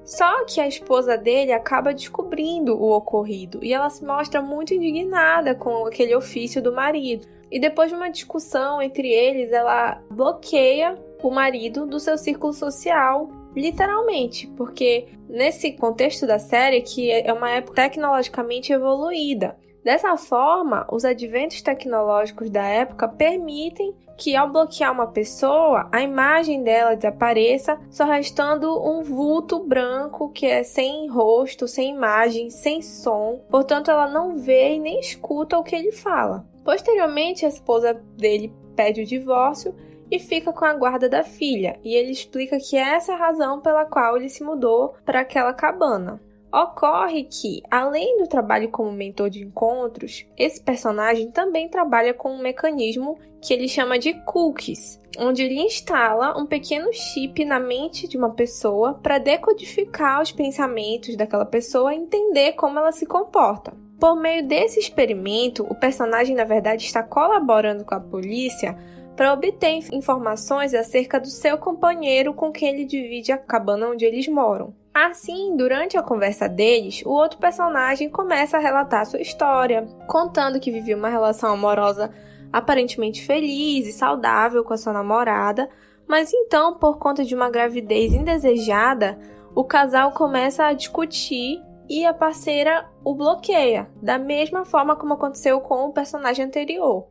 Só 0.04 0.44
que 0.44 0.60
a 0.60 0.68
esposa 0.68 1.18
dele 1.18 1.52
acaba 1.52 1.92
descobrindo 1.92 2.80
o 2.80 2.92
ocorrido 2.92 3.58
e 3.62 3.72
ela 3.74 3.90
se 3.90 4.04
mostra 4.04 4.40
muito 4.40 4.72
indignada 4.72 5.54
com 5.54 5.84
aquele 5.84 6.14
ofício 6.14 6.62
do 6.62 6.72
marido. 6.72 7.26
E 7.50 7.58
depois 7.60 7.90
de 7.90 7.96
uma 7.96 8.08
discussão 8.08 8.80
entre 8.80 9.08
eles, 9.08 9.52
ela 9.52 10.00
bloqueia 10.10 10.96
o 11.22 11.30
marido 11.30 11.86
do 11.86 11.98
seu 11.98 12.16
círculo 12.16 12.52
social 12.52 13.28
literalmente, 13.54 14.46
porque 14.56 15.08
nesse 15.28 15.72
contexto 15.72 16.24
da 16.24 16.38
série, 16.38 16.82
que 16.82 17.10
é 17.10 17.32
uma 17.32 17.50
época 17.50 17.82
tecnologicamente 17.82 18.72
evoluída. 18.72 19.56
Dessa 19.82 20.16
forma, 20.16 20.86
os 20.90 21.04
adventos 21.04 21.62
tecnológicos 21.62 22.50
da 22.50 22.64
época 22.64 23.08
permitem 23.08 23.94
que, 24.18 24.36
ao 24.36 24.50
bloquear 24.50 24.92
uma 24.92 25.06
pessoa, 25.06 25.88
a 25.90 26.02
imagem 26.02 26.62
dela 26.62 26.94
desapareça, 26.94 27.80
só 27.90 28.04
restando 28.04 28.78
um 28.86 29.02
vulto 29.02 29.58
branco 29.60 30.28
que 30.28 30.44
é 30.44 30.62
sem 30.62 31.08
rosto, 31.08 31.66
sem 31.66 31.94
imagem, 31.94 32.50
sem 32.50 32.82
som, 32.82 33.40
portanto, 33.48 33.90
ela 33.90 34.06
não 34.06 34.36
vê 34.36 34.74
e 34.74 34.78
nem 34.78 35.00
escuta 35.00 35.56
o 35.58 35.62
que 35.62 35.74
ele 35.74 35.92
fala. 35.92 36.44
Posteriormente, 36.62 37.46
a 37.46 37.48
esposa 37.48 37.94
dele 38.18 38.52
pede 38.76 39.00
o 39.00 39.06
divórcio 39.06 39.74
e 40.10 40.18
fica 40.18 40.52
com 40.52 40.66
a 40.66 40.74
guarda 40.74 41.08
da 41.08 41.22
filha, 41.22 41.78
e 41.82 41.94
ele 41.94 42.10
explica 42.10 42.58
que 42.58 42.76
essa 42.76 43.12
é 43.12 43.14
a 43.14 43.18
razão 43.18 43.60
pela 43.60 43.86
qual 43.86 44.16
ele 44.16 44.28
se 44.28 44.42
mudou 44.42 44.94
para 45.06 45.20
aquela 45.20 45.54
cabana. 45.54 46.20
Ocorre 46.52 47.24
que, 47.24 47.62
além 47.70 48.18
do 48.18 48.26
trabalho 48.26 48.70
como 48.70 48.90
mentor 48.90 49.30
de 49.30 49.40
encontros, 49.40 50.26
esse 50.36 50.60
personagem 50.60 51.30
também 51.30 51.68
trabalha 51.68 52.12
com 52.12 52.32
um 52.32 52.42
mecanismo 52.42 53.16
que 53.40 53.54
ele 53.54 53.68
chama 53.68 53.98
de 53.98 54.14
cookies, 54.24 55.00
onde 55.16 55.44
ele 55.44 55.60
instala 55.60 56.36
um 56.36 56.44
pequeno 56.44 56.92
chip 56.92 57.44
na 57.44 57.60
mente 57.60 58.08
de 58.08 58.18
uma 58.18 58.30
pessoa 58.30 58.94
para 58.94 59.18
decodificar 59.18 60.20
os 60.20 60.32
pensamentos 60.32 61.16
daquela 61.16 61.46
pessoa 61.46 61.94
e 61.94 61.98
entender 61.98 62.52
como 62.52 62.80
ela 62.80 62.90
se 62.90 63.06
comporta. 63.06 63.72
Por 64.00 64.16
meio 64.16 64.46
desse 64.46 64.80
experimento, 64.80 65.62
o 65.70 65.74
personagem 65.74 66.34
na 66.34 66.44
verdade 66.44 66.84
está 66.84 67.02
colaborando 67.02 67.84
com 67.84 67.94
a 67.94 68.00
polícia 68.00 68.76
para 69.14 69.32
obter 69.32 69.80
informações 69.92 70.74
acerca 70.74 71.20
do 71.20 71.28
seu 71.28 71.58
companheiro 71.58 72.32
com 72.32 72.50
quem 72.50 72.70
ele 72.70 72.84
divide 72.86 73.30
a 73.30 73.38
cabana 73.38 73.88
onde 73.88 74.04
eles 74.04 74.26
moram. 74.26 74.74
Assim, 74.92 75.56
durante 75.56 75.96
a 75.96 76.02
conversa 76.02 76.48
deles, 76.48 77.02
o 77.06 77.10
outro 77.10 77.38
personagem 77.38 78.10
começa 78.10 78.56
a 78.56 78.60
relatar 78.60 79.06
sua 79.06 79.20
história, 79.20 79.86
contando 80.08 80.58
que 80.58 80.70
vivia 80.70 80.96
uma 80.96 81.08
relação 81.08 81.52
amorosa 81.52 82.12
aparentemente 82.52 83.24
feliz 83.24 83.86
e 83.86 83.92
saudável 83.92 84.64
com 84.64 84.74
a 84.74 84.76
sua 84.76 84.92
namorada, 84.92 85.68
mas 86.08 86.32
então, 86.34 86.74
por 86.74 86.98
conta 86.98 87.24
de 87.24 87.36
uma 87.36 87.48
gravidez 87.48 88.12
indesejada, 88.12 89.16
o 89.54 89.62
casal 89.62 90.10
começa 90.10 90.64
a 90.64 90.72
discutir 90.72 91.62
e 91.88 92.04
a 92.04 92.12
parceira 92.12 92.88
o 93.04 93.14
bloqueia, 93.14 93.88
da 94.02 94.18
mesma 94.18 94.64
forma 94.64 94.96
como 94.96 95.14
aconteceu 95.14 95.60
com 95.60 95.86
o 95.86 95.92
personagem 95.92 96.44
anterior. 96.44 97.06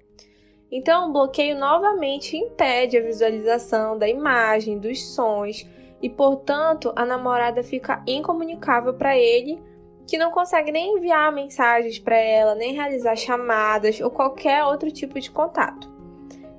Então, 0.70 1.10
o 1.10 1.14
bloqueio 1.14 1.58
novamente 1.58 2.36
impede 2.36 2.98
a 2.98 3.02
visualização 3.02 3.98
da 3.98 4.08
imagem, 4.08 4.78
dos 4.78 5.14
sons, 5.14 5.66
e 6.02 6.10
portanto 6.10 6.92
a 6.96 7.06
namorada 7.06 7.64
fica 7.64 8.04
incomunicável 8.08 8.94
para 8.94 9.18
ele, 9.18 9.62
que 10.08 10.18
não 10.18 10.32
consegue 10.32 10.72
nem 10.72 10.98
enviar 10.98 11.32
mensagens 11.32 12.00
para 12.00 12.18
ela, 12.18 12.56
nem 12.56 12.74
realizar 12.74 13.16
chamadas 13.16 14.00
ou 14.02 14.10
qualquer 14.10 14.64
outro 14.64 14.92
tipo 14.92 15.20
de 15.20 15.30
contato. 15.30 15.90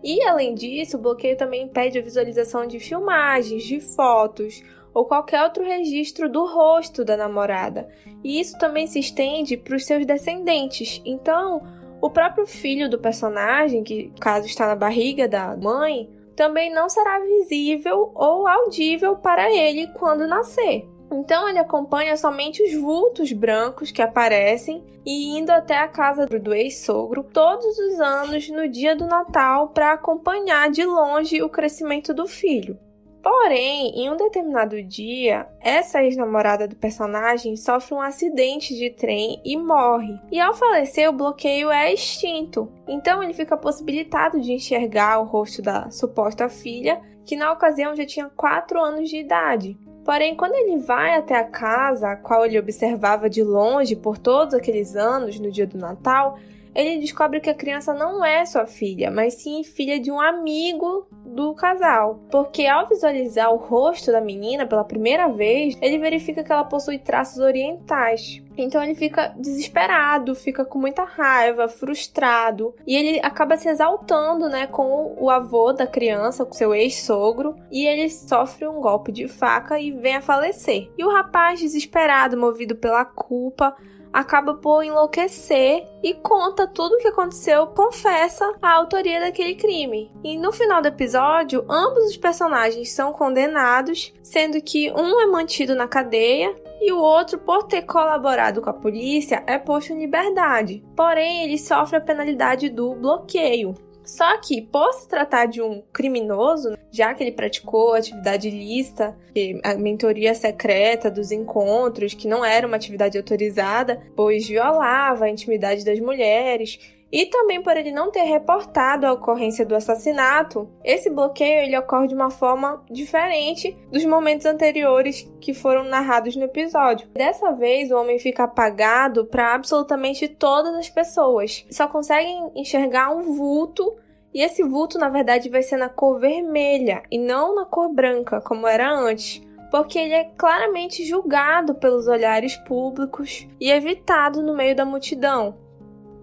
E 0.03 0.23
além 0.25 0.55
disso, 0.55 0.97
o 0.97 1.01
bloqueio 1.01 1.37
também 1.37 1.65
impede 1.65 1.99
a 1.99 2.03
visualização 2.03 2.67
de 2.67 2.79
filmagens, 2.79 3.65
de 3.65 3.81
fotos 3.81 4.63
ou 4.95 5.05
qualquer 5.05 5.43
outro 5.43 5.65
registro 5.65 6.29
do 6.29 6.45
rosto 6.47 7.05
da 7.05 7.17
namorada. 7.17 7.89
E 8.25 8.41
isso 8.41 8.59
também 8.59 8.87
se 8.87 8.99
estende 8.99 9.57
para 9.57 9.77
os 9.77 9.85
seus 9.85 10.07
descendentes. 10.07 11.03
Então, 11.05 11.63
o 12.01 12.11
próprio 12.11 12.47
filho 12.47 12.89
do 12.89 12.99
personagem, 12.99 13.85
que 13.85 14.11
caso 14.21 14.47
está 14.47 14.67
na 14.67 14.75
barriga 14.75 15.29
da 15.29 15.57
mãe, 15.57 16.09
também 16.37 16.73
não 16.73 16.89
será 16.89 17.19
visível 17.21 18.11
ou 18.15 18.47
audível 18.47 19.17
para 19.17 19.51
ele 19.51 19.87
quando 19.89 20.27
nascer. 20.27 20.89
Então 21.13 21.49
ele 21.49 21.59
acompanha 21.59 22.17
somente 22.17 22.63
os 22.63 22.73
vultos 22.75 23.33
brancos 23.33 23.91
que 23.91 24.01
aparecem 24.01 24.85
e 25.05 25.37
indo 25.37 25.51
até 25.51 25.77
a 25.79 25.89
casa 25.89 26.27
do 26.27 26.55
ex-sogro 26.55 27.25
todos 27.25 27.79
os 27.79 28.01
anos 28.01 28.49
no 28.49 28.69
dia 28.69 28.95
do 28.95 29.07
Natal 29.07 29.69
para 29.71 29.93
acompanhar 29.93 30.71
de 30.71 30.85
longe 30.85 31.43
o 31.43 31.49
crescimento 31.49 32.15
do 32.15 32.27
filho. 32.27 32.79
Porém, 33.23 33.91
em 34.01 34.11
um 34.11 34.17
determinado 34.17 34.83
dia, 34.83 35.47
essa 35.61 36.03
ex-namorada 36.03 36.67
do 36.67 36.75
personagem 36.75 37.55
sofre 37.55 37.95
um 37.95 38.01
acidente 38.01 38.75
de 38.75 38.91
trem 38.91 39.41
e 39.45 39.57
morre. 39.57 40.19
E 40.31 40.41
ao 40.41 40.55
falecer, 40.55 41.09
o 41.09 41.13
bloqueio 41.13 41.71
é 41.71 41.93
extinto. 41.93 42.73
Então 42.89 43.23
ele 43.23 43.35
fica 43.35 43.57
possibilitado 43.57 44.41
de 44.41 44.53
enxergar 44.53 45.21
o 45.21 45.25
rosto 45.25 45.61
da 45.61 45.91
suposta 45.91 46.49
filha, 46.49 47.01
que 47.25 47.37
na 47.37 47.53
ocasião 47.53 47.95
já 47.95 48.07
tinha 48.07 48.31
4 48.35 48.81
anos 48.81 49.11
de 49.11 49.19
idade. 49.19 49.79
Porém, 50.05 50.35
quando 50.35 50.55
ele 50.55 50.79
vai 50.79 51.15
até 51.15 51.37
a 51.37 51.45
casa, 51.45 52.13
a 52.13 52.17
qual 52.17 52.47
ele 52.47 52.59
observava 52.59 53.29
de 53.29 53.43
longe 53.43 53.95
por 53.95 54.17
todos 54.17 54.55
aqueles 54.55 54.97
anos 54.97 55.39
no 55.39 55.51
dia 55.51 55.67
do 55.67 55.77
Natal, 55.77 56.39
ele 56.75 56.99
descobre 56.99 57.41
que 57.41 57.51
a 57.51 57.55
criança 57.55 57.93
não 57.93 58.25
é 58.25 58.45
sua 58.47 58.67
filha, 58.67 59.11
mas 59.11 59.35
sim 59.35 59.63
filha 59.63 59.99
de 60.01 60.11
um 60.11 60.21
amigo 60.21 61.07
do 61.35 61.55
casal. 61.55 62.21
Porque 62.31 62.67
ao 62.67 62.87
visualizar 62.87 63.53
o 63.53 63.57
rosto 63.57 64.13
da 64.13 64.21
menina 64.21 64.67
pela 64.67 64.85
primeira 64.85 65.29
vez, 65.29 65.77
ele 65.81 65.99
verifica 65.99 66.43
que 66.43 66.53
ela 66.53 66.65
possui 66.65 66.99
traços 66.99 67.39
orientais. 67.39 68.43
Então 68.57 68.83
ele 68.83 68.95
fica 68.95 69.29
desesperado, 69.39 70.35
fica 70.35 70.65
com 70.65 70.79
muita 70.79 71.05
raiva, 71.05 71.69
frustrado, 71.69 72.75
e 72.87 72.95
ele 72.95 73.21
acaba 73.23 73.57
se 73.57 73.69
exaltando, 73.69 74.49
né, 74.49 74.67
com 74.67 75.17
o 75.19 75.31
avô 75.31 75.73
da 75.73 75.87
criança, 75.87 76.45
com 76.45 76.53
seu 76.53 76.75
ex-sogro, 76.75 77.57
e 77.71 77.87
ele 77.87 78.11
sofre 78.11 78.67
um 78.67 78.81
golpe 78.81 79.13
de 79.13 79.29
faca 79.29 79.81
e 79.81 79.91
vem 79.91 80.17
a 80.17 80.23
falecer. 80.23 80.91
E 80.99 81.05
o 81.05 81.11
rapaz, 81.11 81.61
desesperado, 81.61 82.37
movido 82.37 82.77
pela 82.77 83.05
culpa, 83.05 83.75
acaba 84.13 84.55
por 84.55 84.83
enlouquecer 84.83 85.87
e 86.03 86.15
conta 86.15 86.67
tudo 86.67 86.95
o 86.95 86.99
que 86.99 87.09
aconteceu, 87.09 87.67
confessa 87.69 88.55
a 88.61 88.73
autoria 88.73 89.21
daquele 89.21 89.55
crime. 89.55 90.11
E 90.25 90.37
no 90.39 90.53
final 90.53 90.83
do 90.83 90.89
episódio, 90.89 91.65
ambos 91.69 92.05
os 92.05 92.17
personagens 92.17 92.93
são 92.93 93.13
condenados, 93.13 94.13
sendo 94.23 94.61
que 94.61 94.91
um 94.93 95.21
é 95.21 95.27
mantido 95.27 95.75
na 95.75 95.89
cadeia 95.89 96.55
e 96.81 96.93
o 96.93 96.99
outro, 96.99 97.39
por 97.39 97.65
ter 97.65 97.83
colaborado 97.83 98.63
com 98.63 98.71
a 98.71 98.73
polícia, 98.75 99.45
é 99.47 99.59
posto 99.59 99.93
em 99.93 100.01
liberdade. 100.01 100.83
Porém, 100.97 101.45
ele 101.45 101.59
sofre 101.59 101.99
a 101.99 102.01
penalidade 102.01 102.71
do 102.71 102.95
bloqueio. 102.95 103.75
Só 104.11 104.39
que, 104.39 104.61
por 104.61 104.93
se 104.93 105.09
tratar 105.09 105.47
de 105.47 105.63
um 105.63 105.83
criminoso, 105.93 106.77
já 106.91 107.15
que 107.15 107.23
ele 107.23 107.31
praticou 107.31 107.95
atividade 107.95 108.49
ilícita, 108.49 109.17
a 109.63 109.75
mentoria 109.75 110.35
secreta 110.35 111.09
dos 111.09 111.31
encontros, 111.31 112.13
que 112.13 112.27
não 112.27 112.45
era 112.45 112.67
uma 112.67 112.77
atividade 112.77 113.17
autorizada, 113.17 114.03
pois 114.17 114.49
violava 114.49 115.27
a 115.27 115.31
intimidade 115.31 115.85
das 115.85 116.01
mulheres, 116.01 116.81
e 117.13 117.27
também 117.27 117.63
por 117.63 117.77
ele 117.77 117.91
não 117.91 118.11
ter 118.11 118.23
reportado 118.23 119.07
a 119.07 119.13
ocorrência 119.13 119.67
do 119.67 119.75
assassinato, 119.75 120.69
esse 120.85 121.11
bloqueio 121.11 121.65
ele 121.65 121.79
ocorre 121.79 122.09
de 122.09 122.15
uma 122.15 122.31
forma 122.31 122.85
diferente 122.91 123.77
dos 123.91 124.05
momentos 124.05 124.47
anteriores 124.47 125.31
que 125.41 125.53
foram 125.53 125.85
narrados 125.85 126.37
no 126.37 126.45
episódio. 126.45 127.09
Dessa 127.13 127.53
vez, 127.53 127.91
o 127.91 127.97
homem 127.97 128.19
fica 128.19 128.45
apagado 128.45 129.27
para 129.27 129.55
absolutamente 129.55 130.29
todas 130.29 130.75
as 130.75 130.89
pessoas. 130.89 131.67
Só 131.71 131.89
conseguem 131.89 132.51
enxergar 132.55 133.11
um 133.11 133.35
vulto 133.35 133.97
e 134.33 134.43
esse 134.43 134.63
vulto, 134.63 134.97
na 134.97 135.09
verdade, 135.09 135.49
vai 135.49 135.63
ser 135.63 135.77
na 135.77 135.89
cor 135.89 136.21
vermelha 136.21 137.03
e 137.11 137.19
não 137.19 137.55
na 137.55 137.65
cor 137.65 137.93
branca, 137.93 138.41
como 138.41 138.67
era 138.67 138.89
antes 138.89 139.43
porque 139.71 139.99
ele 139.99 140.15
é 140.15 140.25
claramente 140.37 141.05
julgado 141.05 141.77
pelos 141.77 142.09
olhares 142.09 142.57
públicos 142.57 143.47
e 143.61 143.71
evitado 143.71 144.43
no 144.43 144.55
meio 144.55 144.75
da 144.75 144.85
multidão. 144.85 145.57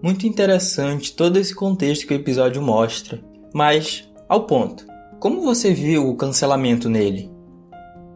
Muito 0.02 0.26
interessante 0.26 1.14
todo 1.14 1.38
esse 1.38 1.54
contexto 1.54 2.06
que 2.06 2.14
o 2.14 2.16
episódio 2.16 2.62
mostra, 2.62 3.20
mas 3.52 4.08
ao 4.28 4.46
ponto. 4.46 4.86
Como 5.18 5.40
você 5.40 5.74
viu 5.74 6.08
o 6.08 6.16
cancelamento 6.16 6.88
nele? 6.88 7.30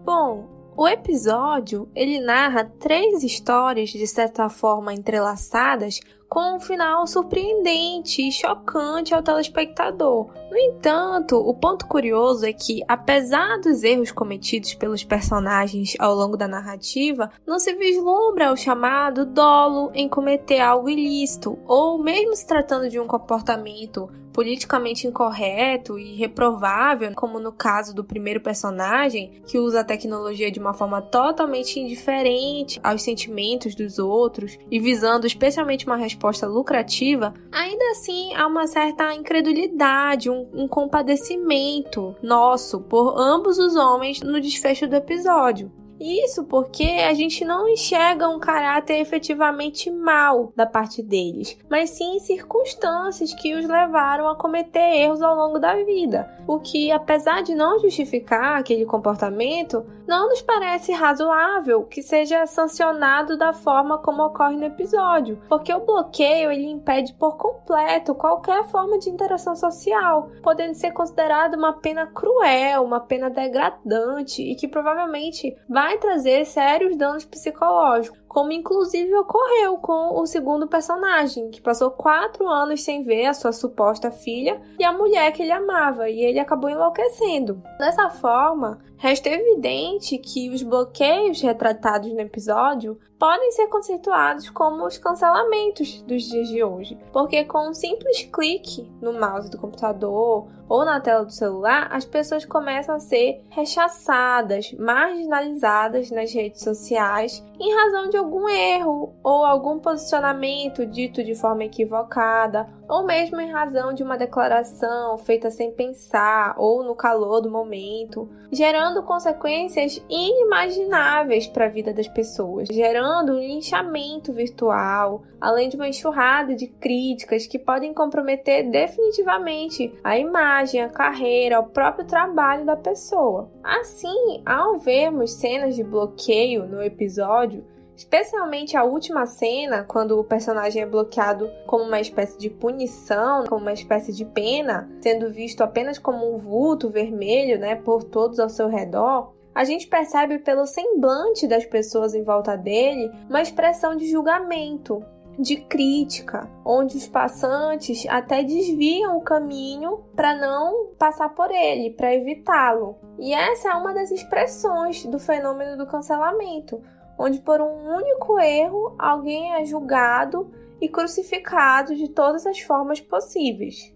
Bom, 0.05 0.49
o 0.77 0.87
episódio 0.87 1.89
ele 1.95 2.21
narra 2.21 2.65
três 2.65 3.25
histórias 3.25 3.91
de 3.91 4.07
certa 4.07 4.49
forma 4.49 4.95
entrelaçadas 4.95 5.99
com 6.29 6.57
um 6.57 6.61
final 6.61 7.07
surpreendente 7.07 8.27
e 8.27 8.33
chocante 8.33 9.13
ao 9.13 9.23
telespectador. 9.23 10.33
No 10.53 10.59
entanto, 10.59 11.39
o 11.39 11.55
ponto 11.55 11.87
curioso 11.87 12.45
é 12.45 12.53
que, 12.53 12.83
apesar 12.87 13.59
dos 13.59 13.83
erros 13.83 14.13
cometidos 14.13 14.75
pelos 14.75 15.03
personagens 15.03 15.97
ao 15.99 16.15
longo 16.15 16.37
da 16.37 16.47
narrativa, 16.47 17.31
não 17.47 17.59
se 17.59 17.73
vislumbra 17.73 18.53
o 18.53 18.57
chamado 18.57 19.25
dolo 19.25 19.91
em 19.95 20.07
cometer 20.07 20.61
algo 20.61 20.91
ilícito, 20.91 21.59
ou 21.67 21.97
mesmo 22.03 22.37
se 22.37 22.47
tratando 22.47 22.91
de 22.91 23.01
um 23.01 23.07
comportamento 23.07 24.11
politicamente 24.33 25.07
incorreto 25.07 25.99
e 25.99 26.15
reprovável, 26.15 27.13
como 27.15 27.39
no 27.39 27.53
caso 27.53 27.95
do 27.95 28.03
primeiro 28.03 28.41
personagem, 28.41 29.43
que 29.47 29.59
usa 29.59 29.81
a 29.81 29.85
tecnologia 29.85 30.51
de 30.51 30.59
uma 30.59 30.73
forma 30.73 31.01
totalmente 31.03 31.79
indiferente 31.79 32.81
aos 32.83 33.03
sentimentos 33.03 33.75
dos 33.75 33.99
outros 33.99 34.59
e 34.71 34.81
visando 34.81 35.27
especialmente 35.27 35.87
uma 35.87 35.97
resposta 35.97 36.47
lucrativa, 36.47 37.35
ainda 37.53 37.85
assim 37.91 38.35
há 38.35 38.47
uma 38.47 38.67
certa 38.67 39.15
incredulidade, 39.15 40.31
um, 40.31 40.42
um 40.53 40.67
compadecimento 40.67 42.15
nosso 42.23 42.81
por 42.81 43.19
ambos 43.19 43.59
os 43.59 43.77
homens 43.77 44.21
no 44.21 44.41
desfecho 44.41 44.87
do 44.87 44.97
episódio. 44.97 45.71
Isso 46.03 46.43
porque 46.43 46.83
a 46.83 47.15
gente 47.15 47.45
não 47.45 47.69
enxerga 47.69 48.29
um 48.29 48.41
caráter 48.41 48.99
efetivamente 48.99 49.89
mal 49.89 50.53
da 50.57 50.67
parte 50.67 51.01
deles, 51.01 51.57
mas 51.71 51.91
sim 51.91 52.19
circunstâncias 52.19 53.33
que 53.33 53.55
os 53.55 53.69
levaram 53.69 54.29
a 54.29 54.35
cometer 54.35 54.97
erros 54.97 55.23
ao 55.23 55.37
longo 55.37 55.61
da 55.61 55.77
vida. 55.85 56.29
O 56.45 56.59
que, 56.59 56.91
apesar 56.91 57.45
de 57.45 57.55
não 57.55 57.79
justificar 57.79 58.59
aquele 58.59 58.85
comportamento, 58.85 59.87
não 60.07 60.29
nos 60.29 60.43
parece 60.43 60.93
razoável 60.93 61.85
que 61.85 62.03
seja 62.03 62.45
sancionado 62.47 63.39
da 63.39 63.53
forma 63.53 63.99
como 63.99 64.25
ocorre 64.25 64.57
no 64.57 64.65
episódio, 64.65 65.41
porque 65.49 65.73
o 65.73 65.87
bloqueio 65.87 66.51
ele 66.51 66.67
impede 66.67 67.13
por 67.15 67.37
completo 67.37 68.15
qualquer 68.15 68.65
forma 68.65 68.99
de 68.99 69.09
interação 69.09 69.55
social, 69.55 70.31
podendo 70.43 70.75
ser 70.75 70.91
considerado 70.91 71.55
uma 71.55 71.75
pena 71.75 72.07
cruel, 72.07 72.83
uma 72.83 73.01
pena 73.01 73.31
degradante 73.31 74.43
e 74.43 74.57
que 74.57 74.67
provavelmente 74.67 75.57
vai 75.69 75.92
vai 75.93 75.99
trazer 75.99 76.47
sérios 76.47 76.97
danos 76.97 77.25
psicológicos, 77.25 78.19
como 78.27 78.53
inclusive 78.53 79.15
ocorreu 79.15 79.77
com 79.77 80.19
o 80.19 80.27
segundo 80.27 80.67
personagem, 80.67 81.51
que 81.51 81.61
passou 81.61 81.91
quatro 81.91 82.49
anos 82.49 82.83
sem 82.83 83.03
ver 83.03 83.27
a 83.27 83.35
sua 83.35 83.53
suposta 83.53 84.11
filha 84.11 84.61
e 84.79 84.85
a 84.85 84.93
mulher 84.93 85.31
que 85.33 85.43
ele 85.43 85.53
amava, 85.53 86.09
e 86.09 86.23
ele 86.23 86.39
acabou 86.39 86.71
enlouquecendo. 86.71 87.63
Dessa 87.79 88.09
forma, 88.09 88.79
resta 88.97 89.29
evidente 89.29 90.17
que 90.17 90.49
os 90.49 90.63
bloqueios 90.63 91.43
retratados 91.43 92.11
no 92.11 92.21
episódio 92.21 92.99
podem 93.23 93.53
ser 93.53 93.69
conceituados 93.69 94.51
como 94.51 94.85
os 94.85 94.99
cancelamentos 94.99 96.03
dos 96.03 96.25
dias 96.25 96.49
de 96.49 96.65
hoje, 96.65 96.99
porque 97.13 97.45
com 97.45 97.69
um 97.69 97.73
simples 97.73 98.25
clique 98.25 98.91
no 99.01 99.13
mouse 99.13 99.49
do 99.49 99.59
computador 99.59 100.49
ou 100.69 100.85
na 100.85 100.99
tela 100.99 101.25
do 101.25 101.31
celular, 101.31 101.87
as 101.93 102.05
pessoas 102.05 102.45
começam 102.45 102.97
a 102.97 102.99
ser 102.99 103.45
rechaçadas, 103.49 104.73
marginalizadas 104.73 106.11
nas 106.11 106.33
redes 106.33 106.63
sociais 106.63 107.45
em 107.61 107.73
razão 107.75 108.11
de 108.11 108.17
algum 108.17 108.49
erro 108.49 109.15
ou 109.23 109.45
algum 109.45 109.79
posicionamento 109.79 110.85
dito 110.85 111.23
de 111.23 111.35
forma 111.35 111.65
equivocada, 111.65 112.67
ou 112.89 113.05
mesmo 113.05 113.41
em 113.41 113.51
razão 113.51 113.93
de 113.93 114.03
uma 114.03 114.19
declaração 114.19 115.17
feita 115.19 115.51
sem 115.51 115.71
pensar 115.71 116.55
ou 116.59 116.83
no 116.83 116.95
calor 116.95 117.41
do 117.41 117.51
momento, 117.51 118.29
gerando 118.51 119.03
consequências 119.03 120.03
inimagináveis 120.09 121.47
para 121.47 121.67
a 121.67 121.71
vida 121.71 121.93
das 121.93 122.09
pessoas, 122.09 122.69
gerando 123.13 123.33
um 123.35 123.39
linchamento 123.39 124.33
virtual, 124.33 125.23
além 125.41 125.69
de 125.69 125.77
uma 125.77 125.89
enxurrada 125.89 126.55
de 126.55 126.67
críticas 126.67 127.47
que 127.47 127.59
podem 127.59 127.93
comprometer 127.93 128.71
definitivamente 128.71 129.93
a 130.03 130.19
imagem, 130.19 130.81
a 130.81 130.89
carreira, 130.89 131.61
o 131.61 131.69
próprio 131.69 132.07
trabalho 132.07 132.65
da 132.65 132.77
pessoa. 132.77 133.51
Assim, 133.63 134.43
ao 134.47 134.79
vermos 134.79 135.35
cenas 135.35 135.77
de 135.77 135.85
bloqueio 135.85 136.67
no 136.67 136.83
episódio, 136.83 137.65
Especialmente 137.95 138.75
a 138.75 138.83
última 138.83 139.27
cena, 139.27 139.85
quando 139.85 140.19
o 140.19 140.25
personagem 140.25 140.83
é 140.83 140.87
bloqueado 140.87 141.49
como 141.67 141.85
uma 141.85 142.01
espécie 142.01 142.37
de 142.39 142.49
punição, 142.49 143.45
como 143.45 143.61
uma 143.61 143.73
espécie 143.73 144.13
de 144.13 144.25
pena, 144.25 144.91
sendo 145.01 145.31
visto 145.31 145.63
apenas 145.63 145.99
como 145.99 146.35
um 146.35 146.39
vulto 146.39 146.89
vermelho, 146.89 147.61
né, 147.61 147.77
por 147.77 148.03
todos 148.03 148.41
ao 148.41 148.49
seu 148.49 148.67
redor. 148.67 149.35
A 149.55 149.65
gente 149.65 149.87
percebe 149.87 150.39
pelo 150.39 150.67
semblante 150.67 151.47
das 151.47 151.65
pessoas 151.67 152.15
em 152.15 152.23
volta 152.23 152.57
dele 152.57 153.11
uma 153.29 153.43
expressão 153.43 153.95
de 153.95 154.11
julgamento, 154.11 155.05
de 155.39 155.57
crítica, 155.57 156.49
onde 156.65 156.97
os 156.97 157.07
passantes 157.07 158.07
até 158.09 158.43
desviam 158.43 159.17
o 159.17 159.23
caminho 159.23 160.05
para 160.15 160.35
não 160.35 160.89
passar 160.99 161.31
por 161.31 161.51
ele, 161.51 161.91
para 161.91 162.15
evitá-lo. 162.15 162.97
E 163.19 163.33
essa 163.33 163.71
é 163.71 163.75
uma 163.75 163.93
das 163.93 164.11
expressões 164.11 165.05
do 165.05 165.19
fenômeno 165.19 165.77
do 165.77 165.87
cancelamento, 165.87 166.83
onde 167.19 167.39
por 167.41 167.61
um 167.61 167.97
único 167.97 168.39
erro 168.39 168.95
alguém 168.99 169.55
é 169.55 169.65
julgado 169.65 170.51
e 170.81 170.89
crucificado 170.89 171.95
de 171.95 172.09
todas 172.09 172.47
as 172.47 172.61
formas 172.61 173.01
possíveis. 173.01 173.95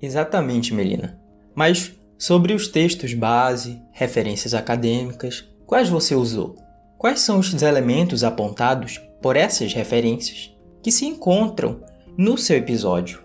Exatamente, 0.00 0.74
Melina. 0.74 1.20
Mas 1.54 1.98
sobre 2.22 2.54
os 2.54 2.68
textos 2.68 3.14
base, 3.14 3.82
referências 3.90 4.54
acadêmicas, 4.54 5.44
quais 5.66 5.88
você 5.88 6.14
usou? 6.14 6.54
Quais 6.96 7.18
são 7.18 7.40
os 7.40 7.60
elementos 7.60 8.22
apontados 8.22 8.98
por 9.20 9.34
essas 9.34 9.74
referências 9.74 10.56
que 10.80 10.92
se 10.92 11.04
encontram 11.04 11.82
no 12.16 12.38
seu 12.38 12.58
episódio? 12.58 13.24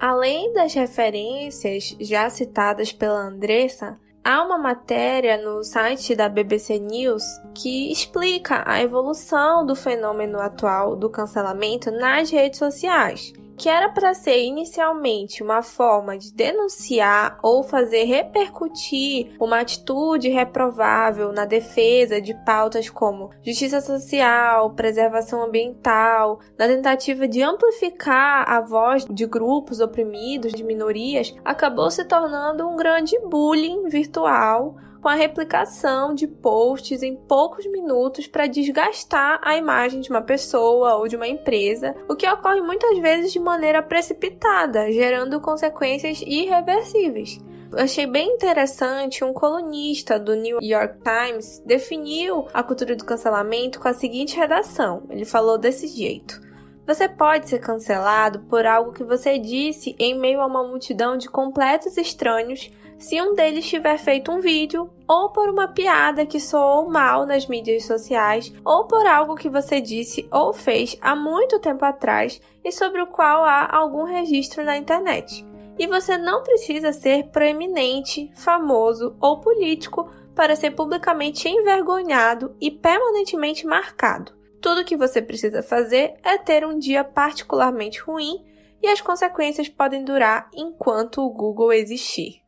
Além 0.00 0.54
das 0.54 0.72
referências 0.72 1.94
já 2.00 2.30
citadas 2.30 2.92
pela 2.92 3.26
Andressa, 3.26 3.98
Há 4.26 4.42
uma 4.42 4.56
matéria 4.56 5.36
no 5.36 5.62
site 5.62 6.16
da 6.16 6.30
BBC 6.30 6.78
News 6.78 7.22
que 7.54 7.92
explica 7.92 8.64
a 8.66 8.80
evolução 8.80 9.66
do 9.66 9.76
fenômeno 9.76 10.40
atual 10.40 10.96
do 10.96 11.10
cancelamento 11.10 11.90
nas 11.90 12.30
redes 12.30 12.58
sociais 12.58 13.34
que 13.56 13.68
era 13.68 13.88
para 13.88 14.14
ser 14.14 14.42
inicialmente 14.42 15.42
uma 15.42 15.62
forma 15.62 16.18
de 16.18 16.32
denunciar 16.32 17.38
ou 17.42 17.62
fazer 17.62 18.04
repercutir 18.04 19.34
uma 19.40 19.60
atitude 19.60 20.28
reprovável 20.28 21.32
na 21.32 21.44
defesa 21.44 22.20
de 22.20 22.34
pautas 22.44 22.90
como 22.90 23.30
justiça 23.42 23.80
social, 23.80 24.70
preservação 24.74 25.42
ambiental, 25.42 26.40
na 26.58 26.66
tentativa 26.66 27.28
de 27.28 27.42
amplificar 27.42 28.48
a 28.48 28.60
voz 28.60 29.04
de 29.04 29.26
grupos 29.26 29.80
oprimidos, 29.80 30.52
de 30.52 30.64
minorias, 30.64 31.34
acabou 31.44 31.90
se 31.90 32.04
tornando 32.04 32.68
um 32.68 32.76
grande 32.76 33.18
bullying 33.28 33.88
virtual 33.88 34.76
com 35.04 35.10
a 35.10 35.14
replicação 35.14 36.14
de 36.14 36.26
posts 36.26 37.02
em 37.02 37.14
poucos 37.14 37.70
minutos 37.70 38.26
para 38.26 38.46
desgastar 38.46 39.38
a 39.42 39.54
imagem 39.54 40.00
de 40.00 40.08
uma 40.08 40.22
pessoa 40.22 40.94
ou 40.94 41.06
de 41.06 41.14
uma 41.14 41.28
empresa, 41.28 41.94
o 42.08 42.16
que 42.16 42.26
ocorre 42.26 42.62
muitas 42.62 42.98
vezes 43.00 43.30
de 43.30 43.38
maneira 43.38 43.82
precipitada, 43.82 44.90
gerando 44.90 45.42
consequências 45.42 46.22
irreversíveis. 46.22 47.38
Achei 47.76 48.06
bem 48.06 48.30
interessante 48.30 49.22
um 49.22 49.34
colunista 49.34 50.18
do 50.18 50.34
New 50.34 50.58
York 50.62 50.94
Times 51.02 51.62
definiu 51.66 52.48
a 52.54 52.62
cultura 52.62 52.96
do 52.96 53.04
cancelamento 53.04 53.78
com 53.78 53.88
a 53.88 53.92
seguinte 53.92 54.38
redação. 54.38 55.02
Ele 55.10 55.26
falou 55.26 55.58
desse 55.58 55.86
jeito: 55.86 56.40
você 56.86 57.06
pode 57.06 57.50
ser 57.50 57.58
cancelado 57.58 58.40
por 58.48 58.64
algo 58.64 58.92
que 58.92 59.04
você 59.04 59.38
disse 59.38 59.94
em 59.98 60.18
meio 60.18 60.40
a 60.40 60.46
uma 60.46 60.66
multidão 60.66 61.18
de 61.18 61.28
completos 61.28 61.98
estranhos 61.98 62.70
se 62.98 63.20
um 63.20 63.34
deles 63.34 63.66
tiver 63.66 63.98
feito 63.98 64.30
um 64.32 64.40
vídeo, 64.40 64.90
ou 65.06 65.30
por 65.30 65.48
uma 65.48 65.68
piada 65.68 66.24
que 66.24 66.40
soou 66.40 66.88
mal 66.88 67.26
nas 67.26 67.46
mídias 67.46 67.84
sociais, 67.84 68.52
ou 68.64 68.84
por 68.86 69.06
algo 69.06 69.34
que 69.34 69.48
você 69.48 69.80
disse 69.80 70.26
ou 70.30 70.52
fez 70.52 70.96
há 71.00 71.14
muito 71.14 71.58
tempo 71.58 71.84
atrás 71.84 72.40
e 72.64 72.72
sobre 72.72 73.02
o 73.02 73.06
qual 73.06 73.44
há 73.44 73.68
algum 73.76 74.04
registro 74.04 74.64
na 74.64 74.76
internet. 74.76 75.44
E 75.78 75.86
você 75.86 76.16
não 76.16 76.42
precisa 76.42 76.92
ser 76.92 77.28
proeminente, 77.28 78.30
famoso 78.34 79.16
ou 79.20 79.40
político 79.40 80.08
para 80.34 80.56
ser 80.56 80.70
publicamente 80.70 81.48
envergonhado 81.48 82.56
e 82.60 82.70
permanentemente 82.70 83.66
marcado. 83.66 84.32
Tudo 84.60 84.84
que 84.84 84.96
você 84.96 85.20
precisa 85.20 85.62
fazer 85.62 86.14
é 86.22 86.38
ter 86.38 86.64
um 86.64 86.78
dia 86.78 87.04
particularmente 87.04 88.00
ruim 88.00 88.42
e 88.82 88.88
as 88.88 89.00
consequências 89.00 89.68
podem 89.68 90.04
durar 90.04 90.48
enquanto 90.54 91.20
o 91.20 91.30
Google 91.30 91.72
existir. 91.72 92.43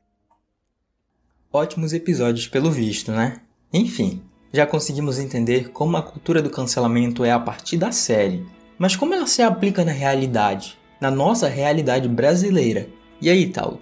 Ótimos 1.56 1.94
episódios 1.94 2.46
pelo 2.46 2.70
visto, 2.70 3.10
né? 3.10 3.40
Enfim, 3.72 4.22
já 4.52 4.66
conseguimos 4.66 5.18
entender 5.18 5.70
como 5.70 5.96
a 5.96 6.02
cultura 6.02 6.42
do 6.42 6.50
cancelamento 6.50 7.24
é 7.24 7.32
a 7.32 7.40
partir 7.40 7.78
da 7.78 7.90
série. 7.90 8.46
Mas 8.78 8.94
como 8.94 9.14
ela 9.14 9.26
se 9.26 9.40
aplica 9.40 9.82
na 9.82 9.90
realidade? 9.90 10.78
Na 11.00 11.10
nossa 11.10 11.48
realidade 11.48 12.10
brasileira? 12.10 12.90
E 13.22 13.30
aí, 13.30 13.48
tal? 13.48 13.80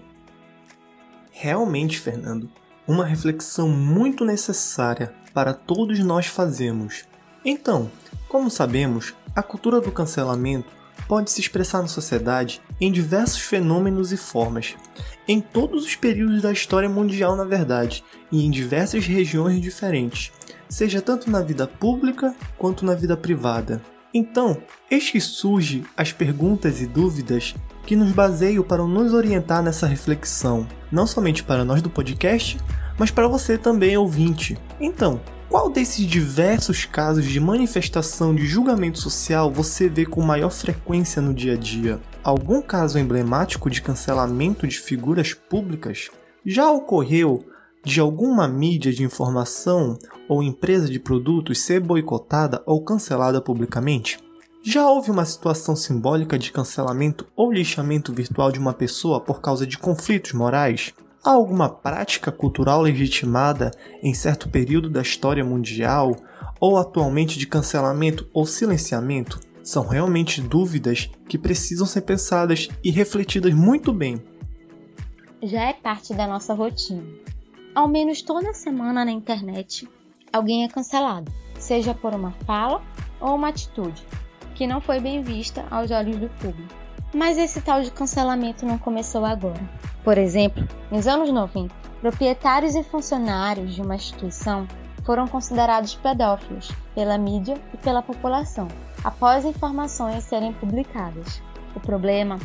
Realmente, 1.32 1.98
Fernando, 1.98 2.48
uma 2.86 3.04
reflexão 3.04 3.68
muito 3.68 4.24
necessária 4.24 5.12
para 5.32 5.52
todos 5.52 5.98
nós 5.98 6.26
fazemos. 6.26 7.04
Então, 7.44 7.90
como 8.28 8.52
sabemos, 8.52 9.14
a 9.34 9.42
cultura 9.42 9.80
do 9.80 9.90
cancelamento 9.90 10.70
pode 11.08 11.30
se 11.30 11.40
expressar 11.40 11.82
na 11.82 11.88
sociedade 11.88 12.60
em 12.80 12.90
diversos 12.90 13.40
fenômenos 13.40 14.12
e 14.12 14.16
formas, 14.16 14.74
em 15.26 15.40
todos 15.40 15.84
os 15.84 15.96
períodos 15.96 16.42
da 16.42 16.52
história 16.52 16.88
mundial, 16.88 17.36
na 17.36 17.44
verdade, 17.44 18.04
e 18.30 18.44
em 18.44 18.50
diversas 18.50 19.06
regiões 19.06 19.60
diferentes, 19.60 20.32
seja 20.68 21.00
tanto 21.00 21.30
na 21.30 21.40
vida 21.40 21.66
pública 21.66 22.34
quanto 22.58 22.84
na 22.84 22.94
vida 22.94 23.16
privada. 23.16 23.82
Então, 24.12 24.58
eis 24.90 25.10
que 25.10 25.20
surgem 25.20 25.84
as 25.96 26.12
perguntas 26.12 26.80
e 26.80 26.86
dúvidas 26.86 27.54
que 27.84 27.96
nos 27.96 28.12
baseiam 28.12 28.62
para 28.62 28.84
nos 28.84 29.12
orientar 29.12 29.62
nessa 29.62 29.86
reflexão, 29.86 30.66
não 30.90 31.06
somente 31.06 31.42
para 31.42 31.64
nós 31.64 31.82
do 31.82 31.90
podcast, 31.90 32.58
mas 32.96 33.10
para 33.10 33.26
você 33.26 33.58
também, 33.58 33.96
ouvinte. 33.96 34.56
Então, 34.80 35.20
qual 35.54 35.70
desses 35.70 36.04
diversos 36.04 36.84
casos 36.84 37.24
de 37.26 37.38
manifestação 37.38 38.34
de 38.34 38.44
julgamento 38.44 38.98
social 38.98 39.52
você 39.52 39.88
vê 39.88 40.04
com 40.04 40.20
maior 40.20 40.50
frequência 40.50 41.22
no 41.22 41.32
dia 41.32 41.52
a 41.52 41.56
dia? 41.56 42.00
Algum 42.24 42.60
caso 42.60 42.98
emblemático 42.98 43.70
de 43.70 43.80
cancelamento 43.80 44.66
de 44.66 44.76
figuras 44.80 45.32
públicas? 45.32 46.10
Já 46.44 46.68
ocorreu 46.72 47.46
de 47.84 48.00
alguma 48.00 48.48
mídia 48.48 48.92
de 48.92 49.04
informação 49.04 49.96
ou 50.28 50.42
empresa 50.42 50.88
de 50.88 50.98
produtos 50.98 51.60
ser 51.60 51.78
boicotada 51.78 52.60
ou 52.66 52.82
cancelada 52.82 53.40
publicamente? 53.40 54.18
Já 54.60 54.90
houve 54.90 55.12
uma 55.12 55.24
situação 55.24 55.76
simbólica 55.76 56.36
de 56.36 56.50
cancelamento 56.50 57.28
ou 57.36 57.52
lixamento 57.52 58.12
virtual 58.12 58.50
de 58.50 58.58
uma 58.58 58.72
pessoa 58.72 59.20
por 59.20 59.40
causa 59.40 59.64
de 59.64 59.78
conflitos 59.78 60.32
morais? 60.32 60.92
Há 61.26 61.30
alguma 61.30 61.70
prática 61.70 62.30
cultural 62.30 62.82
legitimada 62.82 63.70
em 64.02 64.12
certo 64.12 64.46
período 64.46 64.90
da 64.90 65.00
história 65.00 65.42
mundial 65.42 66.14
ou 66.60 66.76
atualmente 66.76 67.38
de 67.38 67.46
cancelamento 67.46 68.28
ou 68.30 68.44
silenciamento? 68.44 69.40
São 69.62 69.86
realmente 69.86 70.42
dúvidas 70.42 71.10
que 71.26 71.38
precisam 71.38 71.86
ser 71.86 72.02
pensadas 72.02 72.68
e 72.84 72.90
refletidas 72.90 73.54
muito 73.54 73.90
bem. 73.90 74.22
Já 75.42 75.62
é 75.62 75.72
parte 75.72 76.12
da 76.12 76.26
nossa 76.26 76.52
rotina. 76.52 77.02
Ao 77.74 77.88
menos 77.88 78.20
toda 78.20 78.52
semana 78.52 79.02
na 79.02 79.10
internet, 79.10 79.88
alguém 80.30 80.64
é 80.64 80.68
cancelado, 80.68 81.32
seja 81.58 81.94
por 81.94 82.12
uma 82.12 82.32
fala 82.46 82.82
ou 83.18 83.34
uma 83.34 83.48
atitude 83.48 84.04
que 84.54 84.66
não 84.66 84.78
foi 84.78 85.00
bem 85.00 85.22
vista 85.22 85.66
aos 85.70 85.90
olhos 85.90 86.18
do 86.18 86.28
público. 86.28 86.83
Mas 87.14 87.38
esse 87.38 87.60
tal 87.60 87.80
de 87.80 87.92
cancelamento 87.92 88.66
não 88.66 88.76
começou 88.76 89.24
agora. 89.24 89.60
Por 90.02 90.18
exemplo, 90.18 90.66
nos 90.90 91.06
anos 91.06 91.30
90, 91.30 91.72
proprietários 92.00 92.74
e 92.74 92.82
funcionários 92.82 93.72
de 93.72 93.80
uma 93.80 93.94
instituição 93.94 94.66
foram 95.04 95.28
considerados 95.28 95.94
pedófilos 95.94 96.72
pela 96.92 97.16
mídia 97.16 97.54
e 97.72 97.76
pela 97.76 98.02
população, 98.02 98.66
após 99.04 99.44
informações 99.44 100.24
serem 100.24 100.52
publicadas. 100.54 101.40
O 101.76 101.78
problema 101.80 102.38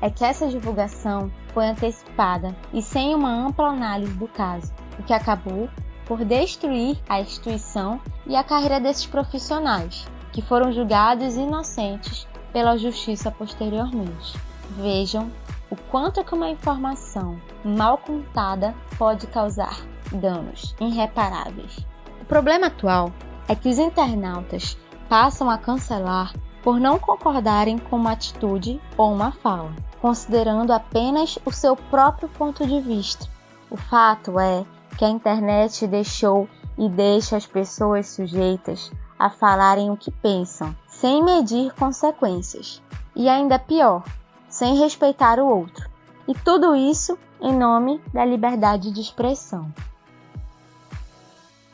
é 0.00 0.08
que 0.08 0.24
essa 0.24 0.46
divulgação 0.46 1.30
foi 1.52 1.66
antecipada 1.66 2.54
e 2.72 2.80
sem 2.80 3.14
uma 3.14 3.46
ampla 3.46 3.70
análise 3.70 4.12
do 4.14 4.28
caso, 4.28 4.72
o 4.98 5.02
que 5.02 5.12
acabou 5.12 5.68
por 6.06 6.24
destruir 6.24 6.96
a 7.08 7.20
instituição 7.20 8.00
e 8.26 8.36
a 8.36 8.44
carreira 8.44 8.78
desses 8.78 9.06
profissionais, 9.06 10.06
que 10.32 10.42
foram 10.42 10.72
julgados 10.72 11.36
inocentes 11.36 12.26
pela 12.52 12.76
justiça 12.76 13.30
posteriormente. 13.30 14.38
Vejam 14.76 15.30
o 15.70 15.76
quanto 15.90 16.22
que 16.24 16.34
uma 16.34 16.50
informação 16.50 17.40
mal 17.64 17.98
contada 17.98 18.74
pode 18.98 19.26
causar 19.26 19.80
danos 20.12 20.74
irreparáveis. 20.80 21.78
O 22.20 22.24
problema 22.24 22.66
atual 22.66 23.12
é 23.48 23.54
que 23.54 23.68
os 23.68 23.78
internautas 23.78 24.76
passam 25.08 25.50
a 25.50 25.58
cancelar 25.58 26.32
por 26.62 26.78
não 26.78 26.98
concordarem 26.98 27.76
com 27.78 27.96
uma 27.96 28.12
atitude 28.12 28.80
ou 28.96 29.12
uma 29.12 29.32
fala, 29.32 29.74
considerando 30.00 30.72
apenas 30.72 31.38
o 31.44 31.50
seu 31.50 31.74
próprio 31.74 32.28
ponto 32.28 32.66
de 32.66 32.80
vista. 32.80 33.26
O 33.70 33.76
fato 33.76 34.38
é 34.38 34.64
que 34.96 35.04
a 35.04 35.08
internet 35.08 35.86
deixou 35.86 36.48
e 36.78 36.88
deixa 36.88 37.36
as 37.36 37.46
pessoas 37.46 38.08
sujeitas 38.08 38.92
a 39.18 39.30
falarem 39.30 39.90
o 39.90 39.96
que 39.96 40.10
pensam, 40.10 40.74
sem 41.02 41.20
medir 41.20 41.74
consequências. 41.74 42.80
E 43.16 43.28
ainda 43.28 43.58
pior, 43.58 44.04
sem 44.48 44.76
respeitar 44.76 45.40
o 45.40 45.48
outro. 45.48 45.90
E 46.28 46.32
tudo 46.32 46.76
isso 46.76 47.18
em 47.40 47.52
nome 47.52 48.00
da 48.14 48.24
liberdade 48.24 48.92
de 48.92 49.00
expressão. 49.00 49.68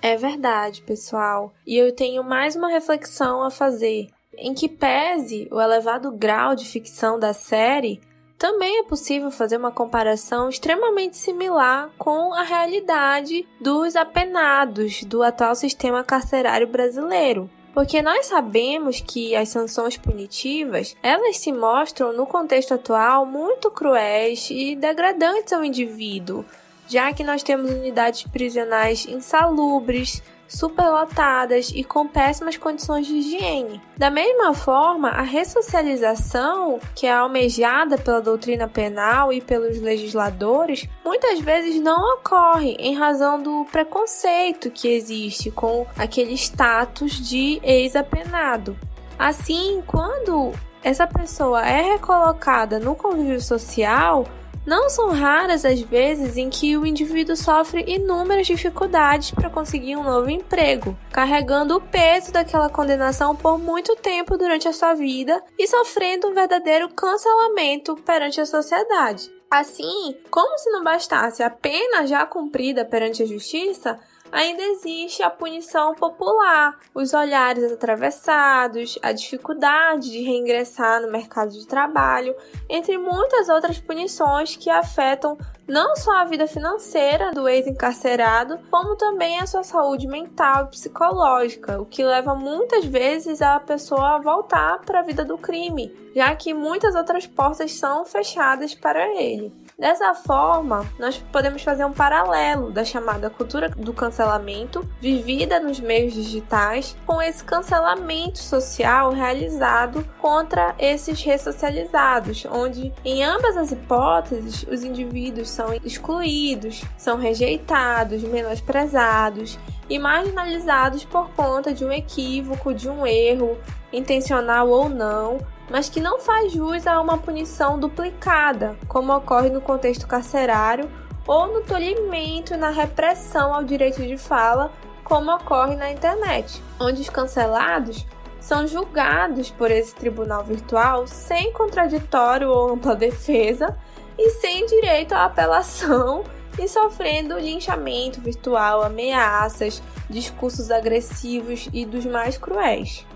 É 0.01 0.17
verdade, 0.17 0.81
pessoal. 0.81 1.53
E 1.67 1.77
eu 1.77 1.95
tenho 1.95 2.25
mais 2.25 2.57
uma 2.57 2.71
reflexão 2.71 3.43
a 3.43 3.51
fazer. 3.51 4.09
Em 4.35 4.55
que 4.55 4.67
pese 4.67 5.47
o 5.53 5.61
elevado 5.61 6.11
grau 6.11 6.55
de 6.55 6.65
ficção 6.65 7.19
da 7.19 7.35
série, 7.35 8.01
também 8.39 8.79
é 8.79 8.85
possível 8.85 9.31
fazer 9.31 9.59
uma 9.59 9.71
comparação 9.71 10.49
extremamente 10.49 11.19
similar 11.19 11.91
com 11.99 12.33
a 12.33 12.45
realidade 12.45 13.47
dos 13.61 13.95
apenados 13.95 15.05
do 15.05 15.23
atual 15.23 15.55
sistema 15.55 16.03
carcerário 16.03 16.67
brasileiro. 16.67 17.51
Porque 17.79 18.03
nós 18.03 18.27
sabemos 18.27 19.01
que 19.01 19.37
as 19.37 19.51
sanções 19.51 19.97
punitivas, 19.97 20.97
elas 21.01 21.37
se 21.37 21.53
mostram 21.53 22.13
no 22.13 22.27
contexto 22.27 22.75
atual 22.75 23.25
muito 23.25 23.71
cruéis 23.71 24.49
e 24.51 24.75
degradantes 24.75 25.53
ao 25.53 25.63
indivíduo, 25.63 26.45
já 26.89 27.13
que 27.13 27.23
nós 27.23 27.45
temos 27.45 27.71
unidades 27.71 28.25
prisionais 28.25 29.07
insalubres, 29.07 30.21
superlotadas 30.49 31.71
e 31.75 31.85
com 31.85 32.09
péssimas 32.09 32.57
condições 32.57 33.07
de 33.07 33.15
higiene. 33.15 33.81
Da 33.97 34.11
mesma 34.11 34.55
forma, 34.55 35.11
a 35.11 35.23
ressocialização, 35.23 36.81
que 36.95 37.07
é 37.07 37.13
almejada 37.13 37.99
pela 37.99 38.23
doutrina 38.23 38.67
penal 38.67 39.33
e 39.33 39.41
pelos 39.41 39.81
legisladores, 39.81 40.89
muitas 41.05 41.39
vezes 41.39 41.81
não 41.81 42.15
ocorre 42.15 42.77
em 42.79 42.95
razão 42.95 43.41
do 43.43 43.67
preconceito 43.71 44.71
que 44.71 44.89
existe 44.89 45.51
com 45.51 45.87
aquele 45.97 46.33
status 46.33 47.13
de 47.13 47.61
ex-apenado. 47.63 48.77
Assim, 49.19 49.83
quando 49.87 50.53
essa 50.83 51.07
pessoa 51.07 51.67
é 51.67 51.93
recolocada 51.93 52.79
no 52.79 52.95
convívio 52.95 53.41
social, 53.41 54.25
não 54.69 54.91
são 54.91 55.11
raras 55.13 55.65
as 55.65 55.81
vezes 55.81 56.37
em 56.37 56.51
que 56.51 56.77
o 56.77 56.85
indivíduo 56.85 57.35
sofre 57.35 57.83
inúmeras 57.87 58.47
dificuldades 58.47 59.31
para 59.31 59.49
conseguir 59.49 59.97
um 59.97 60.03
novo 60.03 60.29
emprego, 60.29 60.95
carregando 61.11 61.75
o 61.75 61.81
peso 61.81 62.31
daquela 62.31 62.69
condenação 62.69 63.35
por 63.35 63.59
muito 63.59 63.97
tempo 63.97 64.37
durante 64.37 64.69
a 64.69 64.73
sua 64.75 64.93
vida 64.93 65.43
e 65.59 65.67
sofrendo 65.67 66.29
um 66.29 66.35
verdadeiro 66.35 66.87
cancelamento 66.91 67.97
perante 67.97 68.43
a 68.43 68.47
sociedade. 68.47 69.33
Assim, 69.51 70.15
como 70.31 70.59
se 70.59 70.71
não 70.71 70.85
bastasse 70.85 71.43
a 71.43 71.49
pena 71.49 72.07
já 72.07 72.27
cumprida 72.27 72.85
perante 72.85 73.23
a 73.23 73.27
justiça, 73.27 73.99
ainda 74.31 74.63
existe 74.63 75.23
a 75.23 75.31
punição 75.31 75.95
popular, 75.95 76.79
os 76.95 77.13
olhares 77.13 77.73
atravessados, 77.73 78.99
a 79.03 79.13
dificuldade 79.13 80.11
de 80.11 80.23
reingressar 80.23 81.01
no 81.03 81.11
mercado 81.11 81.51
de 81.51 81.67
trabalho, 81.67 82.35
entre 82.69 82.99
muitas 82.99 83.49
outras 83.49 83.79
punições 83.79 84.57
que 84.57 84.71
afetam 84.71 85.37
não 85.67 85.95
só 85.97 86.13
a 86.13 86.25
vida 86.25 86.47
financeira 86.47 87.31
do 87.31 87.47
ex-encarcerado, 87.47 88.59
como 88.71 88.97
também 88.97 89.39
a 89.39 89.47
sua 89.47 89.63
saúde 89.63 90.07
mental 90.07 90.65
e 90.65 90.71
psicológica, 90.71 91.81
o 91.81 91.85
que 91.85 92.03
leva 92.03 92.35
muitas 92.35 92.87
vezes 92.87 93.43
a 93.43 93.61
pessoa 93.61 94.17
a 94.17 94.19
voltar 94.19 94.81
para 94.81 95.01
a 95.01 95.03
vida 95.03 95.25
do 95.25 95.37
crime, 95.37 95.95
já 96.15 96.35
que 96.35 96.55
muitas 96.55 96.95
outras 96.95 97.27
portas 97.27 97.73
são 97.73 98.05
fechadas 98.05 98.75
para 98.75 99.07
ele. 99.21 99.53
Dessa 99.79 100.13
forma, 100.13 100.85
nós 100.99 101.19
podemos 101.31 101.63
fazer 101.63 101.85
um 101.85 101.93
paralelo 101.93 102.73
da 102.73 102.85
chamada 102.85 103.31
cultura 103.31 103.69
do 103.69 103.93
cancelamento, 103.93 104.85
vivida 105.01 105.61
nos 105.61 105.79
meios 105.79 106.15
digitais, 106.15 106.97
com 107.07 107.23
esse 107.23 107.45
cancelamento 107.45 108.41
social 108.41 109.13
realizado 109.13 110.05
contra 110.21 110.75
esses 110.81 111.23
ressocializados, 111.23 112.45
onde, 112.51 112.93
em 113.05 113.23
ambas 113.23 113.57
as 113.57 113.71
hipóteses, 113.71 114.67
os 114.69 114.83
indivíduos 114.83 115.49
são 115.49 115.73
excluídos, 115.85 116.83
são 116.97 117.17
rejeitados, 117.17 118.25
menosprezados 118.25 119.57
e 119.89 119.97
marginalizados 119.97 121.05
por 121.05 121.31
conta 121.37 121.73
de 121.73 121.85
um 121.85 121.93
equívoco, 121.93 122.75
de 122.75 122.89
um 122.89 123.07
erro, 123.07 123.57
intencional 123.93 124.69
ou 124.69 124.89
não, 124.89 125.39
mas 125.71 125.89
que 125.89 126.01
não 126.01 126.21
faz 126.21 126.53
jus 126.53 126.87
a 126.87 127.01
uma 127.01 127.19
punição 127.19 127.79
duplicada, 127.79 128.77
como 128.89 129.15
ocorre 129.15 129.51
no 129.51 129.61
contexto 129.61 130.07
carcerário, 130.07 130.91
ou 131.27 131.53
no 131.53 131.61
tolhimento 131.61 132.55
e 132.55 132.57
na 132.57 132.71
repressão 132.71 133.55
ao 133.55 133.63
direito 133.63 134.03
de 134.03 134.17
fala, 134.17 134.73
como 135.05 135.31
ocorre 135.31 135.77
na 135.77 135.91
internet, 135.91 136.63
onde 136.81 137.03
os 137.03 137.11
cancelados 137.11 138.07
são 138.41 138.67
julgados 138.67 139.51
por 139.51 139.71
esse 139.71 139.95
tribunal 139.95 140.45
virtual 140.45 141.07
sem 141.07 141.53
contraditório 141.53 142.49
ou 142.49 142.73
ampla 142.73 142.95
defesa 142.95 143.77
e 144.19 144.31
sem 144.31 144.65
direito 144.67 145.13
à 145.13 145.25
apelação 145.25 146.25
e 146.59 146.67
sofrendo 146.67 147.39
linchamento 147.39 148.21
virtual, 148.21 148.83
ameaças, 148.83 149.83
discursos 150.09 150.71
agressivos 150.71 151.69
e 151.73 151.85
dos 151.85 152.05
mais 152.05 152.37
cruéis. 152.37 153.07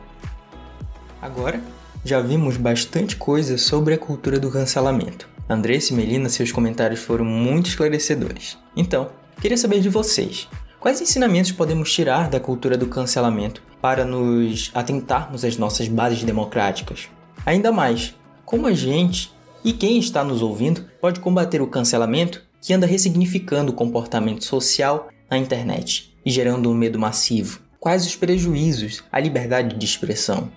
Agora, 1.20 1.60
já 2.04 2.20
vimos 2.20 2.56
bastante 2.56 3.16
coisa 3.16 3.56
sobre 3.56 3.94
a 3.94 3.98
cultura 3.98 4.38
do 4.38 4.50
cancelamento. 4.50 5.28
Andressa 5.48 5.92
e 5.92 5.96
Melina, 5.96 6.28
seus 6.28 6.50
comentários 6.50 7.00
foram 7.00 7.24
muito 7.24 7.68
esclarecedores. 7.68 8.58
Então, 8.76 9.10
queria 9.40 9.56
saber 9.56 9.80
de 9.80 9.88
vocês. 9.88 10.48
Quais 10.80 11.00
ensinamentos 11.00 11.52
podemos 11.52 11.92
tirar 11.92 12.28
da 12.28 12.40
cultura 12.40 12.76
do 12.76 12.86
cancelamento 12.86 13.62
para 13.80 14.04
nos 14.04 14.70
atentarmos 14.74 15.44
às 15.44 15.56
nossas 15.56 15.86
bases 15.86 16.24
democráticas? 16.24 17.08
Ainda 17.46 17.70
mais, 17.70 18.14
como 18.44 18.66
a 18.66 18.72
gente 18.72 19.32
e 19.64 19.72
quem 19.72 19.98
está 19.98 20.24
nos 20.24 20.42
ouvindo 20.42 20.84
pode 21.00 21.20
combater 21.20 21.62
o 21.62 21.68
cancelamento 21.68 22.42
que 22.60 22.72
anda 22.72 22.86
ressignificando 22.86 23.70
o 23.70 23.74
comportamento 23.74 24.44
social 24.44 25.08
na 25.30 25.38
internet 25.38 26.16
e 26.24 26.30
gerando 26.30 26.68
um 26.68 26.74
medo 26.74 26.98
massivo? 26.98 27.60
Quais 27.78 28.04
os 28.06 28.16
prejuízos 28.16 29.02
à 29.10 29.20
liberdade 29.20 29.76
de 29.76 29.84
expressão? 29.84 30.50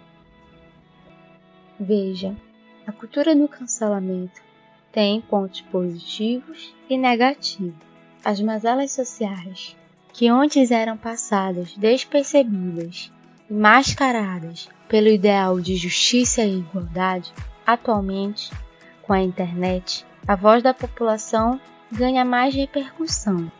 Veja, 1.79 2.35
a 2.87 2.91
cultura 2.91 3.35
do 3.35 3.47
cancelamento 3.47 4.41
tem 4.91 5.19
pontos 5.19 5.59
positivos 5.61 6.73
e 6.89 6.97
negativos. 6.97 7.75
As 8.23 8.39
mazelas 8.39 8.91
sociais, 8.91 9.75
que 10.13 10.29
antes 10.29 10.71
eram 10.71 10.95
passadas 10.95 11.75
despercebidas 11.75 13.11
e 13.49 13.53
mascaradas 13.53 14.69
pelo 14.87 15.09
ideal 15.09 15.59
de 15.59 15.75
justiça 15.75 16.43
e 16.43 16.59
igualdade, 16.59 17.33
atualmente, 17.67 18.51
com 19.01 19.11
a 19.11 19.21
internet, 19.21 20.05
a 20.25 20.35
voz 20.35 20.63
da 20.63 20.73
população 20.73 21.59
ganha 21.91 22.23
mais 22.23 22.55
repercussão. 22.55 23.51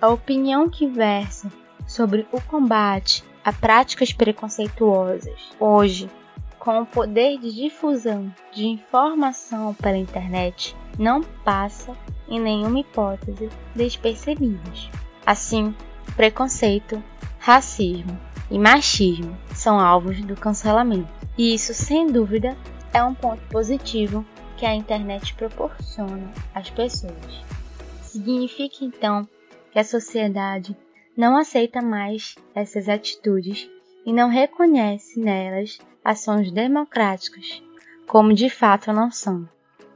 A 0.00 0.08
opinião 0.08 0.70
que 0.70 0.86
versa 0.86 1.52
sobre 1.86 2.26
o 2.32 2.40
combate 2.40 3.22
a 3.44 3.52
práticas 3.52 4.12
preconceituosas 4.12 5.50
hoje 5.58 6.08
com 6.60 6.82
o 6.82 6.86
poder 6.86 7.38
de 7.38 7.52
difusão 7.52 8.32
de 8.52 8.66
informação 8.66 9.74
pela 9.74 9.96
internet, 9.96 10.76
não 10.98 11.22
passa, 11.22 11.96
em 12.28 12.38
nenhuma 12.38 12.78
hipótese, 12.78 13.48
despercebidos. 13.74 14.90
Assim, 15.24 15.74
preconceito, 16.14 17.02
racismo 17.38 18.16
e 18.50 18.58
machismo 18.58 19.36
são 19.54 19.80
alvos 19.80 20.20
do 20.20 20.36
cancelamento. 20.36 21.08
E 21.36 21.54
isso, 21.54 21.72
sem 21.72 22.06
dúvida, 22.06 22.54
é 22.92 23.02
um 23.02 23.14
ponto 23.14 23.42
positivo 23.48 24.24
que 24.58 24.66
a 24.66 24.74
internet 24.74 25.34
proporciona 25.34 26.30
às 26.54 26.68
pessoas. 26.68 27.42
Significa 28.02 28.84
então 28.84 29.26
que 29.72 29.78
a 29.78 29.84
sociedade 29.84 30.76
não 31.16 31.36
aceita 31.36 31.80
mais 31.80 32.34
essas 32.54 32.88
atitudes 32.88 33.68
e 34.04 34.12
não 34.12 34.28
reconhece 34.28 35.18
nelas 35.18 35.78
ações 36.04 36.50
democráticas, 36.50 37.62
como 38.06 38.32
de 38.32 38.48
fato 38.48 38.92
não 38.92 39.10
são. 39.10 39.48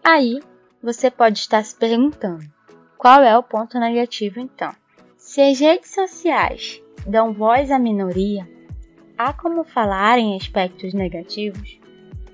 Aí 0.03 0.40
você 0.83 1.11
pode 1.11 1.38
estar 1.38 1.64
se 1.64 1.75
perguntando: 1.75 2.45
qual 2.97 3.23
é 3.23 3.37
o 3.37 3.43
ponto 3.43 3.79
negativo 3.79 4.40
então? 4.40 4.73
Se 5.17 5.40
as 5.40 5.59
redes 5.59 5.93
sociais 5.93 6.83
dão 7.07 7.33
voz 7.33 7.71
à 7.71 7.79
minoria, 7.79 8.49
há 9.17 9.33
como 9.33 9.64
falar 9.64 10.19
em 10.19 10.37
aspectos 10.37 10.93
negativos? 10.93 11.81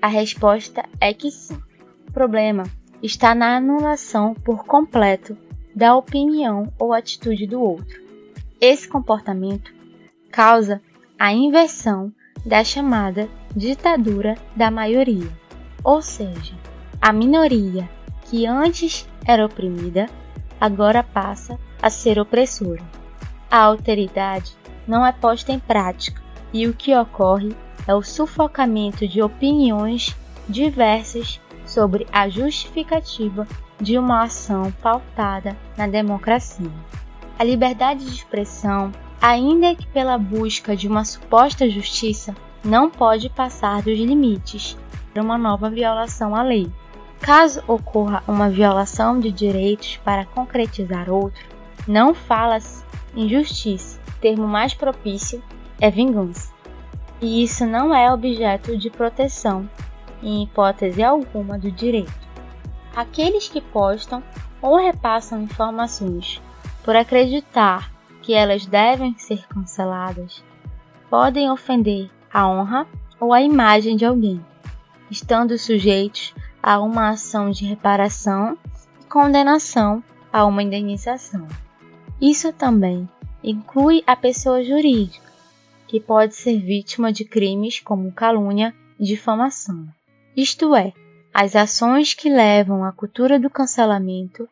A 0.01 0.07
resposta 0.07 0.83
é 0.99 1.13
que 1.13 1.31
sim. 1.31 1.61
O 2.07 2.11
problema 2.11 2.63
está 3.01 3.33
na 3.33 3.57
anulação 3.57 4.33
por 4.33 4.65
completo 4.65 5.37
da 5.75 5.95
opinião 5.95 6.71
ou 6.77 6.93
atitude 6.93 7.47
do 7.47 7.61
outro. 7.61 8.01
Esse 8.59 8.87
comportamento 8.87 9.73
causa 10.29 10.81
a 11.17 11.31
inversão 11.33 12.11
da 12.45 12.63
chamada 12.63 13.29
ditadura 13.55 14.35
da 14.55 14.71
maioria, 14.71 15.29
ou 15.83 16.01
seja, 16.01 16.53
a 17.01 17.11
minoria 17.11 17.89
que 18.23 18.45
antes 18.45 19.07
era 19.25 19.45
oprimida 19.45 20.07
agora 20.59 21.03
passa 21.03 21.59
a 21.81 21.89
ser 21.89 22.19
opressora. 22.19 22.83
A 23.49 23.59
alteridade 23.59 24.53
não 24.87 25.05
é 25.05 25.11
posta 25.11 25.51
em 25.51 25.59
prática 25.59 26.21
e 26.53 26.67
o 26.67 26.73
que 26.73 26.95
ocorre 26.95 27.55
é 27.87 27.93
o 27.93 28.03
sufocamento 28.03 29.07
de 29.07 29.21
opiniões 29.21 30.15
diversas 30.47 31.41
sobre 31.65 32.05
a 32.11 32.29
justificativa 32.29 33.47
de 33.79 33.97
uma 33.97 34.23
ação 34.23 34.71
pautada 34.81 35.57
na 35.75 35.87
democracia. 35.87 36.71
A 37.39 37.43
liberdade 37.43 38.05
de 38.05 38.11
expressão, 38.11 38.91
ainda 39.19 39.75
que 39.75 39.87
pela 39.87 40.17
busca 40.17 40.75
de 40.75 40.87
uma 40.87 41.03
suposta 41.03 41.67
justiça, 41.69 42.35
não 42.63 42.89
pode 42.89 43.29
passar 43.29 43.81
dos 43.81 43.97
limites 43.97 44.77
para 45.13 45.21
uma 45.21 45.37
nova 45.37 45.69
violação 45.69 46.35
à 46.35 46.43
lei. 46.43 46.71
Caso 47.19 47.63
ocorra 47.67 48.23
uma 48.27 48.49
violação 48.49 49.19
de 49.19 49.31
direitos 49.31 49.97
para 50.03 50.25
concretizar 50.25 51.09
outro, 51.09 51.45
não 51.87 52.13
fala-se 52.13 52.83
em 53.15 53.29
justiça. 53.29 53.99
O 54.07 54.21
termo 54.21 54.47
mais 54.47 54.73
propício 54.73 55.43
é 55.79 55.89
vingança. 55.89 56.51
E 57.21 57.43
isso 57.43 57.65
não 57.65 57.93
é 57.93 58.11
objeto 58.11 58.75
de 58.77 58.89
proteção 58.89 59.69
em 60.23 60.43
hipótese 60.43 61.03
alguma 61.03 61.57
do 61.57 61.71
direito. 61.71 62.11
Aqueles 62.95 63.47
que 63.47 63.61
postam 63.61 64.23
ou 64.61 64.77
repassam 64.77 65.41
informações 65.41 66.41
por 66.83 66.95
acreditar 66.95 67.91
que 68.21 68.33
elas 68.33 68.65
devem 68.65 69.17
ser 69.17 69.47
canceladas 69.47 70.43
podem 71.09 71.49
ofender 71.49 72.09
a 72.33 72.47
honra 72.47 72.87
ou 73.19 73.33
a 73.33 73.41
imagem 73.41 73.95
de 73.95 74.05
alguém, 74.05 74.43
estando 75.09 75.57
sujeitos 75.57 76.33
a 76.61 76.79
uma 76.79 77.09
ação 77.09 77.51
de 77.51 77.65
reparação 77.65 78.57
e 78.99 79.05
condenação 79.05 80.03
a 80.31 80.45
uma 80.45 80.63
indenização. 80.63 81.47
Isso 82.19 82.53
também 82.53 83.09
inclui 83.43 84.03
a 84.05 84.15
pessoa 84.15 84.63
jurídica, 84.63 85.29
que 85.87 85.99
pode 85.99 86.35
ser 86.35 86.59
vítima 86.59 87.11
de 87.11 87.25
crimes 87.25 87.79
como 87.79 88.11
calúnia 88.11 88.73
e 88.99 89.05
difamação. 89.05 89.87
Isto 90.37 90.75
é, 90.75 90.93
as 91.33 91.55
ações 91.55 92.13
que 92.13 92.29
levam 92.29 92.83
à 92.83 92.91
cultura 92.91 93.39
do 93.39 93.49
cancelamento 93.49 94.47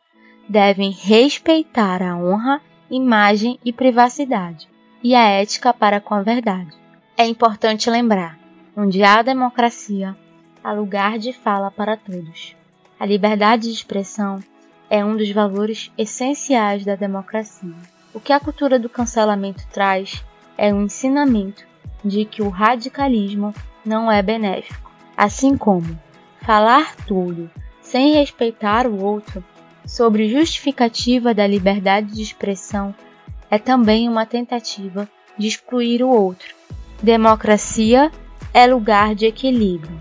devem 0.48 0.90
respeitar 0.90 2.02
a 2.02 2.16
honra, 2.16 2.60
imagem 2.90 3.58
e 3.64 3.72
privacidade, 3.72 4.68
e 5.02 5.14
a 5.14 5.22
ética 5.22 5.72
para 5.72 6.00
com 6.00 6.14
a 6.14 6.22
verdade. 6.22 6.79
É 7.20 7.26
importante 7.26 7.90
lembrar: 7.90 8.38
onde 8.74 9.02
há 9.02 9.20
democracia, 9.20 10.16
há 10.64 10.72
lugar 10.72 11.18
de 11.18 11.34
fala 11.34 11.70
para 11.70 11.94
todos. 11.94 12.56
A 12.98 13.04
liberdade 13.04 13.64
de 13.64 13.74
expressão 13.74 14.42
é 14.88 15.04
um 15.04 15.14
dos 15.18 15.30
valores 15.30 15.92
essenciais 15.98 16.82
da 16.82 16.94
democracia. 16.94 17.76
O 18.14 18.20
que 18.20 18.32
a 18.32 18.40
cultura 18.40 18.78
do 18.78 18.88
cancelamento 18.88 19.66
traz 19.70 20.24
é 20.56 20.72
um 20.72 20.84
ensinamento 20.84 21.66
de 22.02 22.24
que 22.24 22.40
o 22.40 22.48
radicalismo 22.48 23.54
não 23.84 24.10
é 24.10 24.22
benéfico, 24.22 24.90
assim 25.14 25.58
como 25.58 26.00
falar 26.40 26.96
tudo 27.04 27.50
sem 27.82 28.14
respeitar 28.14 28.86
o 28.86 29.04
outro 29.04 29.44
sobre 29.84 30.26
justificativa 30.26 31.34
da 31.34 31.46
liberdade 31.46 32.14
de 32.14 32.22
expressão 32.22 32.94
é 33.50 33.58
também 33.58 34.08
uma 34.08 34.24
tentativa 34.24 35.06
de 35.36 35.48
excluir 35.48 36.02
o 36.02 36.08
outro. 36.08 36.59
Democracia 37.02 38.10
é 38.52 38.66
lugar 38.66 39.14
de 39.14 39.24
equilíbrio. 39.24 39.98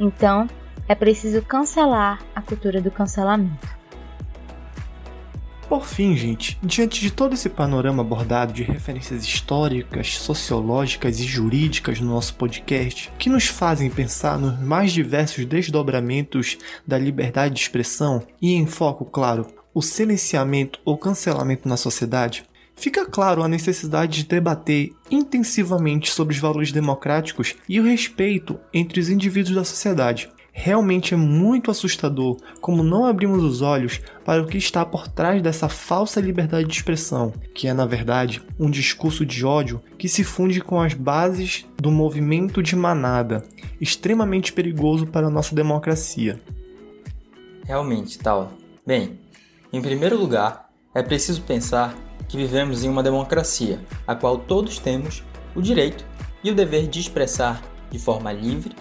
Então, 0.00 0.48
é 0.88 0.96
preciso 0.96 1.42
cancelar 1.42 2.20
a 2.34 2.42
cultura 2.42 2.80
do 2.80 2.90
cancelamento. 2.90 3.68
Por 5.68 5.86
fim, 5.86 6.16
gente, 6.16 6.58
diante 6.60 7.00
de 7.00 7.12
todo 7.12 7.34
esse 7.34 7.48
panorama 7.48 8.02
abordado 8.02 8.52
de 8.52 8.64
referências 8.64 9.22
históricas, 9.22 10.16
sociológicas 10.16 11.20
e 11.20 11.22
jurídicas 11.22 12.00
no 12.00 12.10
nosso 12.10 12.34
podcast, 12.34 13.12
que 13.16 13.30
nos 13.30 13.46
fazem 13.46 13.88
pensar 13.88 14.36
nos 14.36 14.58
mais 14.58 14.90
diversos 14.90 15.46
desdobramentos 15.46 16.58
da 16.84 16.98
liberdade 16.98 17.54
de 17.54 17.60
expressão 17.60 18.26
e 18.42 18.54
em 18.54 18.66
foco, 18.66 19.04
claro, 19.04 19.46
o 19.72 19.80
silenciamento 19.80 20.80
ou 20.84 20.98
cancelamento 20.98 21.68
na 21.68 21.76
sociedade, 21.76 22.42
fica 22.74 23.06
claro 23.06 23.42
a 23.42 23.48
necessidade 23.48 24.22
de 24.22 24.28
debater 24.28 24.92
intensivamente 25.10 26.10
sobre 26.10 26.34
os 26.34 26.40
valores 26.40 26.72
democráticos 26.72 27.54
e 27.68 27.80
o 27.80 27.84
respeito 27.84 28.58
entre 28.72 29.00
os 29.00 29.08
indivíduos 29.08 29.54
da 29.54 29.64
sociedade, 29.64 30.30
Realmente 30.52 31.14
é 31.14 31.16
muito 31.16 31.70
assustador 31.70 32.36
como 32.60 32.82
não 32.82 33.06
abrimos 33.06 33.42
os 33.42 33.62
olhos 33.62 34.00
para 34.24 34.42
o 34.42 34.46
que 34.46 34.58
está 34.58 34.84
por 34.84 35.08
trás 35.08 35.40
dessa 35.40 35.68
falsa 35.68 36.20
liberdade 36.20 36.66
de 36.66 36.74
expressão, 36.74 37.32
que 37.54 37.68
é 37.68 37.72
na 37.72 37.86
verdade 37.86 38.42
um 38.58 38.70
discurso 38.70 39.24
de 39.24 39.44
ódio 39.44 39.80
que 39.96 40.08
se 40.08 40.24
funde 40.24 40.60
com 40.60 40.80
as 40.80 40.92
bases 40.92 41.66
do 41.76 41.90
movimento 41.90 42.62
de 42.62 42.74
manada, 42.74 43.44
extremamente 43.80 44.52
perigoso 44.52 45.06
para 45.06 45.28
a 45.28 45.30
nossa 45.30 45.54
democracia. 45.54 46.40
Realmente, 47.64 48.18
tal. 48.18 48.52
Bem, 48.84 49.18
em 49.72 49.80
primeiro 49.80 50.18
lugar, 50.18 50.68
é 50.94 51.02
preciso 51.02 51.42
pensar 51.42 51.96
que 52.30 52.36
vivemos 52.36 52.84
em 52.84 52.88
uma 52.88 53.02
democracia, 53.02 53.80
a 54.06 54.14
qual 54.14 54.38
todos 54.38 54.78
temos 54.78 55.24
o 55.54 55.60
direito 55.60 56.04
e 56.44 56.50
o 56.50 56.54
dever 56.54 56.86
de 56.86 57.00
expressar 57.00 57.60
de 57.90 57.98
forma 57.98 58.32
livre 58.32 58.76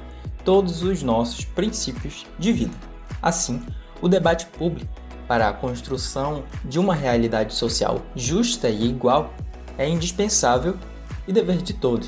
todos 0.45 0.83
os 0.83 1.01
nossos 1.01 1.45
princípios 1.45 2.27
de 2.38 2.53
vida. 2.53 2.75
Assim, 3.19 3.59
o 4.01 4.07
debate 4.07 4.45
público 4.45 4.93
para 5.27 5.49
a 5.49 5.53
construção 5.53 6.43
de 6.63 6.77
uma 6.77 6.93
realidade 6.93 7.55
social 7.55 8.03
justa 8.15 8.69
e 8.69 8.88
igual 8.88 9.33
é 9.79 9.89
indispensável 9.89 10.77
e 11.27 11.33
dever 11.33 11.57
de 11.57 11.73
todos. 11.73 12.07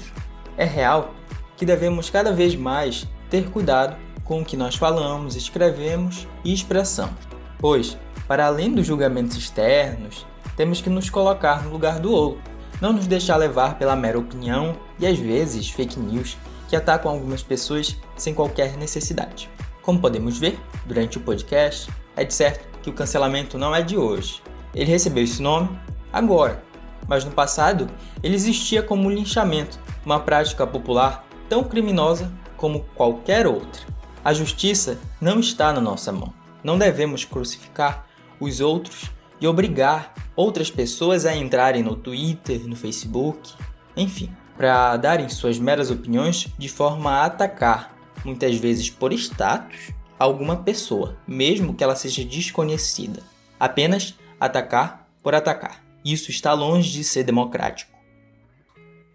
É 0.55 0.65
real 0.65 1.15
que 1.57 1.65
devemos 1.65 2.09
cada 2.11 2.31
vez 2.31 2.55
mais 2.55 3.07
ter 3.31 3.49
cuidado 3.49 3.97
com 4.23 4.41
o 4.41 4.45
que 4.45 4.55
nós 4.55 4.75
falamos, 4.75 5.35
escrevemos 5.35 6.27
e 6.43 6.53
expressamos, 6.53 7.17
pois, 7.57 7.97
para 8.27 8.45
além 8.45 8.71
dos 8.71 8.85
julgamentos 8.85 9.35
externos, 9.35 10.25
temos 10.55 10.81
que 10.81 10.89
nos 10.89 11.09
colocar 11.09 11.63
no 11.63 11.71
lugar 11.71 11.99
do 11.99 12.11
outro, 12.11 12.41
não 12.79 12.93
nos 12.93 13.07
deixar 13.07 13.37
levar 13.37 13.77
pela 13.77 13.95
mera 13.95 14.19
opinião 14.19 14.75
e 14.99 15.05
às 15.05 15.17
vezes 15.17 15.69
fake 15.69 15.99
news 15.99 16.37
que 16.67 16.75
atacam 16.75 17.11
algumas 17.11 17.43
pessoas 17.43 17.97
sem 18.15 18.33
qualquer 18.33 18.77
necessidade. 18.77 19.49
Como 19.81 19.99
podemos 19.99 20.37
ver 20.37 20.59
durante 20.85 21.17
o 21.17 21.21
podcast, 21.21 21.91
é 22.15 22.23
de 22.23 22.33
certo 22.33 22.67
que 22.81 22.89
o 22.89 22.93
cancelamento 22.93 23.57
não 23.57 23.75
é 23.75 23.81
de 23.81 23.97
hoje. 23.97 24.41
Ele 24.73 24.89
recebeu 24.89 25.23
esse 25.23 25.41
nome 25.41 25.69
agora, 26.11 26.63
mas 27.07 27.25
no 27.25 27.31
passado 27.31 27.87
ele 28.23 28.35
existia 28.35 28.81
como 28.81 29.09
linchamento, 29.09 29.79
uma 30.05 30.19
prática 30.19 30.65
popular 30.65 31.25
tão 31.49 31.63
criminosa 31.63 32.31
como 32.57 32.85
qualquer 32.95 33.45
outra. 33.45 33.81
A 34.23 34.33
justiça 34.33 34.99
não 35.19 35.39
está 35.39 35.73
na 35.73 35.81
nossa 35.81 36.11
mão. 36.11 36.33
Não 36.63 36.77
devemos 36.77 37.25
crucificar 37.25 38.05
os 38.39 38.61
outros 38.61 39.09
e 39.41 39.47
obrigar 39.47 40.13
outras 40.35 40.71
pessoas 40.71 41.25
a 41.25 41.35
entrarem 41.35 41.83
no 41.83 41.95
Twitter, 41.95 42.61
no 42.67 42.75
Facebook, 42.75 43.51
enfim 43.97 44.29
para 44.61 44.95
darem 44.95 45.27
suas 45.27 45.57
meras 45.57 45.89
opiniões 45.89 46.47
de 46.55 46.69
forma 46.69 47.09
a 47.09 47.25
atacar, 47.25 47.97
muitas 48.23 48.55
vezes 48.57 48.91
por 48.91 49.11
status, 49.11 49.91
alguma 50.19 50.57
pessoa, 50.57 51.17
mesmo 51.27 51.73
que 51.73 51.83
ela 51.83 51.95
seja 51.95 52.23
desconhecida. 52.23 53.23
Apenas 53.59 54.13
atacar 54.39 55.07
por 55.23 55.33
atacar. 55.33 55.83
Isso 56.05 56.29
está 56.29 56.53
longe 56.53 56.91
de 56.91 57.03
ser 57.03 57.23
democrático. 57.23 57.91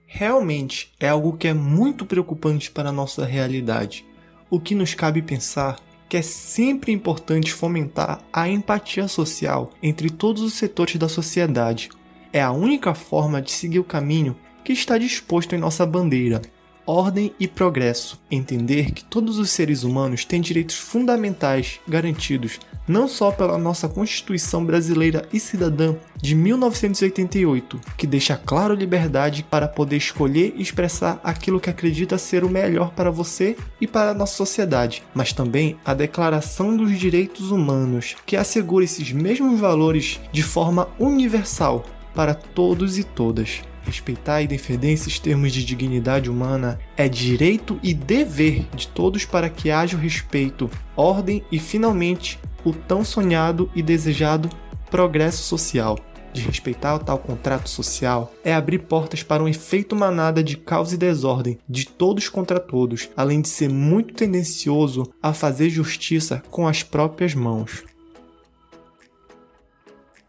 Realmente 0.04 0.92
é 0.98 1.08
algo 1.08 1.36
que 1.36 1.46
é 1.46 1.54
muito 1.54 2.04
preocupante 2.04 2.68
para 2.68 2.88
a 2.88 2.92
nossa 2.92 3.24
realidade. 3.24 4.04
O 4.50 4.58
que 4.58 4.74
nos 4.74 4.94
cabe 4.94 5.22
pensar 5.22 5.76
que 6.08 6.16
é 6.16 6.22
sempre 6.22 6.92
importante 6.92 7.52
fomentar 7.52 8.20
a 8.32 8.48
empatia 8.48 9.08
social 9.08 9.72
entre 9.82 10.10
todos 10.10 10.42
os 10.42 10.54
setores 10.54 10.96
da 10.96 11.08
sociedade. 11.08 11.90
É 12.32 12.40
a 12.40 12.52
única 12.52 12.94
forma 12.94 13.40
de 13.42 13.50
seguir 13.50 13.78
o 13.78 13.84
caminho 13.84 14.36
que 14.64 14.72
está 14.72 14.98
disposto 14.98 15.54
em 15.54 15.58
nossa 15.58 15.86
bandeira: 15.86 16.42
ordem 16.86 17.34
e 17.38 17.48
progresso. 17.48 18.20
Entender 18.30 18.92
que 18.92 19.04
todos 19.04 19.38
os 19.38 19.50
seres 19.50 19.82
humanos 19.82 20.24
têm 20.24 20.40
direitos 20.40 20.76
fundamentais 20.76 21.80
garantidos 21.86 22.58
não 22.88 23.08
só 23.08 23.30
pela 23.30 23.58
nossa 23.58 23.88
Constituição 23.88 24.64
brasileira 24.64 25.26
e 25.32 25.40
cidadã 25.40 25.96
de 26.20 26.34
1988, 26.34 27.80
que 27.96 28.06
deixa 28.06 28.36
claro 28.36 28.74
liberdade 28.74 29.42
para 29.42 29.68
poder 29.68 29.96
escolher 29.96 30.54
e 30.56 30.62
expressar 30.62 31.20
aquilo 31.22 31.60
que 31.60 31.70
acredita 31.70 32.16
ser 32.18 32.44
o 32.44 32.50
melhor 32.50 32.92
para 32.92 33.10
você 33.10 33.56
e 33.80 33.86
para 33.86 34.10
a 34.10 34.14
nossa 34.14 34.36
sociedade, 34.36 35.02
mas 35.14 35.32
também 35.32 35.76
a 35.84 35.94
Declaração 35.94 36.76
dos 36.76 36.98
Direitos 36.98 37.50
Humanos, 37.50 38.16
que 38.24 38.36
assegura 38.36 38.84
esses 38.84 39.12
mesmos 39.12 39.58
valores 39.58 40.20
de 40.32 40.42
forma 40.42 40.88
universal 40.98 41.84
para 42.14 42.34
todos 42.34 42.98
e 42.98 43.04
todas. 43.04 43.62
Respeitar 43.86 44.42
e 44.42 44.48
defender 44.48 44.90
esses 44.90 45.20
termos 45.20 45.52
de 45.52 45.64
dignidade 45.64 46.28
humana 46.28 46.78
é 46.96 47.08
direito 47.08 47.78
e 47.84 47.94
dever 47.94 48.66
de 48.74 48.88
todos 48.88 49.24
para 49.24 49.48
que 49.48 49.70
haja 49.70 49.96
o 49.96 50.00
respeito, 50.00 50.68
ordem 50.96 51.44
e, 51.52 51.58
finalmente, 51.60 52.36
o 52.64 52.72
tão 52.72 53.04
sonhado 53.04 53.70
e 53.76 53.82
desejado 53.82 54.50
progresso 54.90 55.44
social. 55.44 55.96
De 56.32 56.42
respeitar 56.42 56.96
o 56.96 56.98
tal 56.98 57.18
contrato 57.18 57.70
social 57.70 58.32
é 58.44 58.52
abrir 58.52 58.80
portas 58.80 59.22
para 59.22 59.42
um 59.42 59.48
efeito 59.48 59.94
manada 59.94 60.42
de 60.42 60.56
caos 60.56 60.92
e 60.92 60.96
desordem, 60.96 61.56
de 61.68 61.86
todos 61.86 62.28
contra 62.28 62.58
todos, 62.58 63.08
além 63.16 63.40
de 63.40 63.48
ser 63.48 63.70
muito 63.70 64.14
tendencioso 64.14 65.10
a 65.22 65.32
fazer 65.32 65.70
justiça 65.70 66.42
com 66.50 66.66
as 66.66 66.82
próprias 66.82 67.34
mãos. 67.34 67.84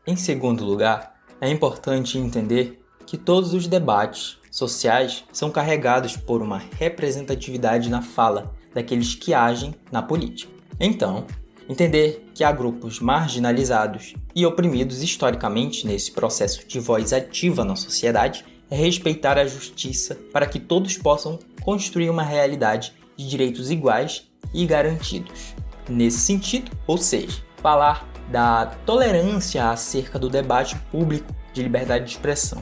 Em 0.06 0.16
segundo 0.16 0.64
lugar, 0.64 1.20
é 1.42 1.50
importante 1.50 2.18
entender 2.18 2.87
que 3.08 3.18
todos 3.18 3.54
os 3.54 3.68
debates 3.68 4.38
sociais 4.52 5.24
são 5.32 5.50
carregados 5.50 6.18
por 6.18 6.42
uma 6.42 6.62
representatividade 6.78 7.90
na 7.90 8.02
fala 8.02 8.54
daqueles 8.74 9.16
que 9.16 9.34
agem 9.34 9.74
na 9.90 10.04
política. 10.04 10.52
Então, 10.78 11.26
entender 11.70 12.30
que 12.36 12.44
há 12.44 12.52
grupos 12.52 13.00
marginalizados 13.00 14.14
e 14.36 14.46
oprimidos 14.46 15.02
historicamente 15.02 15.88
nesse 15.88 16.12
processo 16.12 16.68
de 16.68 16.80
voz 16.80 17.14
ativa 17.14 17.64
na 17.64 17.78
sociedade 17.78 18.46
é 18.70 18.76
respeitar 18.76 19.38
a 19.38 19.48
justiça 19.48 20.16
para 20.34 20.46
que 20.46 20.60
todos 20.60 20.98
possam 20.98 21.40
construir 21.62 22.10
uma 22.10 22.24
realidade 22.24 22.94
de 23.16 23.28
direitos 23.28 23.72
iguais 23.72 24.28
e 24.54 24.66
garantidos. 24.66 25.56
Nesse 25.90 26.20
sentido, 26.20 26.72
ou 26.86 26.98
seja, 26.98 27.42
falar 27.62 28.06
da 28.30 28.66
tolerância 28.86 29.70
acerca 29.70 30.20
do 30.20 30.30
debate 30.30 30.76
público 30.92 31.34
de 31.54 31.64
liberdade 31.64 32.04
de 32.04 32.12
expressão 32.12 32.62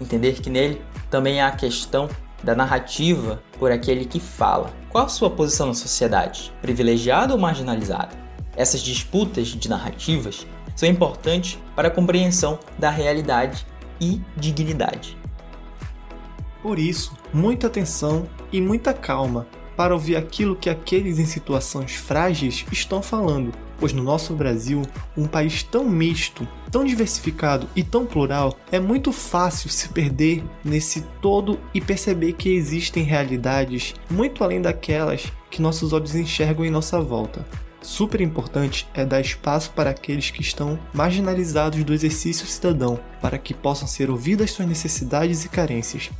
entender 0.00 0.34
que 0.40 0.50
nele 0.50 0.82
também 1.10 1.40
há 1.40 1.48
a 1.48 1.56
questão 1.56 2.08
da 2.42 2.54
narrativa 2.54 3.42
por 3.58 3.70
aquele 3.70 4.04
que 4.04 4.20
fala. 4.20 4.72
Qual 4.88 5.04
a 5.04 5.08
sua 5.08 5.30
posição 5.30 5.66
na 5.66 5.74
sociedade? 5.74 6.52
Privilegiado 6.62 7.32
ou 7.32 7.38
marginalizado? 7.38 8.16
Essas 8.56 8.80
disputas 8.80 9.48
de 9.48 9.68
narrativas 9.68 10.46
são 10.74 10.88
importantes 10.88 11.58
para 11.74 11.88
a 11.88 11.90
compreensão 11.90 12.58
da 12.78 12.90
realidade 12.90 13.66
e 14.00 14.20
dignidade. 14.36 15.16
Por 16.62 16.78
isso, 16.78 17.16
muita 17.32 17.66
atenção 17.66 18.28
e 18.52 18.60
muita 18.60 18.92
calma 18.92 19.46
para 19.76 19.94
ouvir 19.94 20.16
aquilo 20.16 20.56
que 20.56 20.68
aqueles 20.68 21.18
em 21.18 21.26
situações 21.26 21.94
frágeis 21.94 22.64
estão 22.72 23.00
falando, 23.00 23.52
pois 23.78 23.92
no 23.92 24.02
nosso 24.02 24.34
Brasil, 24.34 24.82
um 25.16 25.26
país 25.26 25.62
tão 25.62 25.84
misto, 25.84 26.46
tão 26.70 26.84
diversificado 26.84 27.68
e 27.74 27.82
tão 27.82 28.04
plural, 28.04 28.58
é 28.70 28.78
muito 28.78 29.12
fácil 29.12 29.70
se 29.70 29.88
perder 29.88 30.44
nesse 30.64 31.02
todo 31.22 31.58
e 31.72 31.80
perceber 31.80 32.32
que 32.34 32.50
existem 32.50 33.02
realidades 33.02 33.94
muito 34.10 34.42
além 34.42 34.60
daquelas 34.60 35.32
que 35.50 35.62
nossos 35.62 35.92
olhos 35.92 36.14
enxergam 36.14 36.64
em 36.64 36.70
nossa 36.70 37.00
volta. 37.00 37.46
Super 37.80 38.20
importante 38.20 38.88
é 38.92 39.04
dar 39.04 39.20
espaço 39.20 39.70
para 39.70 39.90
aqueles 39.90 40.30
que 40.30 40.42
estão 40.42 40.78
marginalizados 40.92 41.82
do 41.84 41.94
exercício 41.94 42.46
cidadão, 42.46 42.98
para 43.22 43.38
que 43.38 43.54
possam 43.54 43.86
ser 43.86 44.10
ouvidas 44.10 44.50
suas 44.50 44.68
necessidades 44.68 45.44
e 45.44 45.48
carências. 45.48 46.10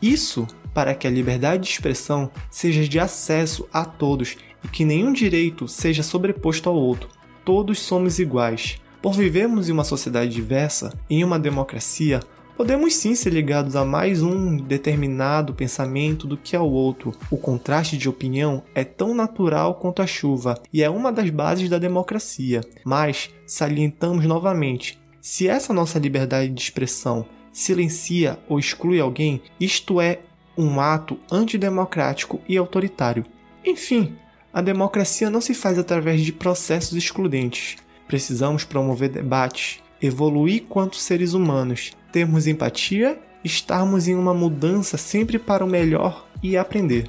Isso 0.00 0.46
para 0.72 0.94
que 0.94 1.08
a 1.08 1.10
liberdade 1.10 1.64
de 1.64 1.70
expressão 1.70 2.30
seja 2.50 2.86
de 2.86 3.00
acesso 3.00 3.68
a 3.72 3.84
todos 3.84 4.36
e 4.64 4.68
que 4.68 4.84
nenhum 4.84 5.12
direito 5.12 5.68
seja 5.68 6.02
sobreposto 6.02 6.68
ao 6.68 6.76
outro. 6.76 7.08
Todos 7.44 7.78
somos 7.78 8.18
iguais. 8.18 8.80
Por 9.00 9.12
vivermos 9.12 9.68
em 9.68 9.72
uma 9.72 9.84
sociedade 9.84 10.32
diversa, 10.32 10.92
em 11.08 11.22
uma 11.22 11.38
democracia, 11.38 12.20
podemos 12.56 12.94
sim 12.94 13.14
ser 13.14 13.32
ligados 13.32 13.76
a 13.76 13.84
mais 13.84 14.20
um 14.22 14.56
determinado 14.56 15.54
pensamento 15.54 16.26
do 16.26 16.36
que 16.36 16.56
ao 16.56 16.68
outro. 16.68 17.14
O 17.30 17.36
contraste 17.36 17.96
de 17.96 18.08
opinião 18.08 18.64
é 18.74 18.82
tão 18.82 19.14
natural 19.14 19.76
quanto 19.76 20.02
a 20.02 20.06
chuva 20.06 20.60
e 20.72 20.82
é 20.82 20.90
uma 20.90 21.12
das 21.12 21.30
bases 21.30 21.68
da 21.68 21.78
democracia. 21.78 22.60
Mas 22.84 23.30
salientamos 23.46 24.24
novamente: 24.26 24.98
se 25.20 25.46
essa 25.46 25.72
nossa 25.72 26.00
liberdade 26.00 26.52
de 26.52 26.60
expressão 26.60 27.24
silencia 27.52 28.38
ou 28.48 28.58
exclui 28.58 29.00
alguém, 29.00 29.40
isto 29.60 30.00
é 30.00 30.20
um 30.56 30.80
ato 30.80 31.18
antidemocrático 31.30 32.40
e 32.48 32.56
autoritário. 32.56 33.24
Enfim, 33.64 34.16
a 34.58 34.60
democracia 34.60 35.30
não 35.30 35.40
se 35.40 35.54
faz 35.54 35.78
através 35.78 36.20
de 36.20 36.32
processos 36.32 36.98
excludentes. 36.98 37.76
Precisamos 38.08 38.64
promover 38.64 39.08
debates, 39.08 39.80
evoluir 40.02 40.64
quanto 40.68 40.96
seres 40.96 41.32
humanos, 41.32 41.92
termos 42.10 42.48
empatia, 42.48 43.20
estarmos 43.44 44.08
em 44.08 44.16
uma 44.16 44.34
mudança 44.34 44.98
sempre 44.98 45.38
para 45.38 45.64
o 45.64 45.68
melhor 45.68 46.26
e 46.42 46.56
aprender. 46.56 47.08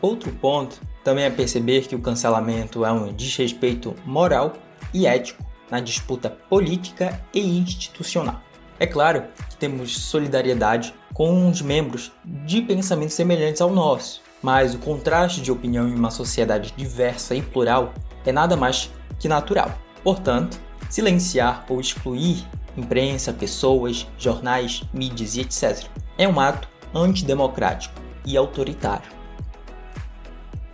Outro 0.00 0.32
ponto 0.32 0.80
também 1.04 1.26
é 1.26 1.30
perceber 1.30 1.86
que 1.86 1.94
o 1.94 2.00
cancelamento 2.00 2.84
é 2.84 2.90
um 2.90 3.12
desrespeito 3.12 3.94
moral 4.04 4.54
e 4.92 5.06
ético 5.06 5.46
na 5.70 5.78
disputa 5.78 6.28
política 6.28 7.24
e 7.32 7.38
institucional. 7.38 8.42
É 8.80 8.86
claro 8.88 9.26
que 9.48 9.56
temos 9.58 9.96
solidariedade 9.96 10.92
com 11.14 11.48
os 11.48 11.62
membros 11.62 12.10
de 12.24 12.62
pensamentos 12.62 13.14
semelhantes 13.14 13.60
ao 13.60 13.70
nosso, 13.70 14.22
mas 14.42 14.74
o 14.74 14.78
contraste 14.78 15.40
de 15.40 15.52
opinião 15.52 15.88
em 15.88 15.94
uma 15.94 16.10
sociedade 16.10 16.74
diversa 16.76 17.34
e 17.34 17.40
plural 17.40 17.94
é 18.26 18.32
nada 18.32 18.56
mais 18.56 18.90
que 19.18 19.28
natural. 19.28 19.78
Portanto, 20.02 20.60
silenciar 20.90 21.64
ou 21.68 21.80
excluir 21.80 22.44
imprensa, 22.76 23.32
pessoas, 23.32 24.06
jornais, 24.18 24.82
mídias 24.92 25.36
e 25.36 25.40
etc. 25.40 25.86
é 26.18 26.26
um 26.26 26.40
ato 26.40 26.68
antidemocrático 26.94 27.94
e 28.24 28.36
autoritário. 28.36 29.10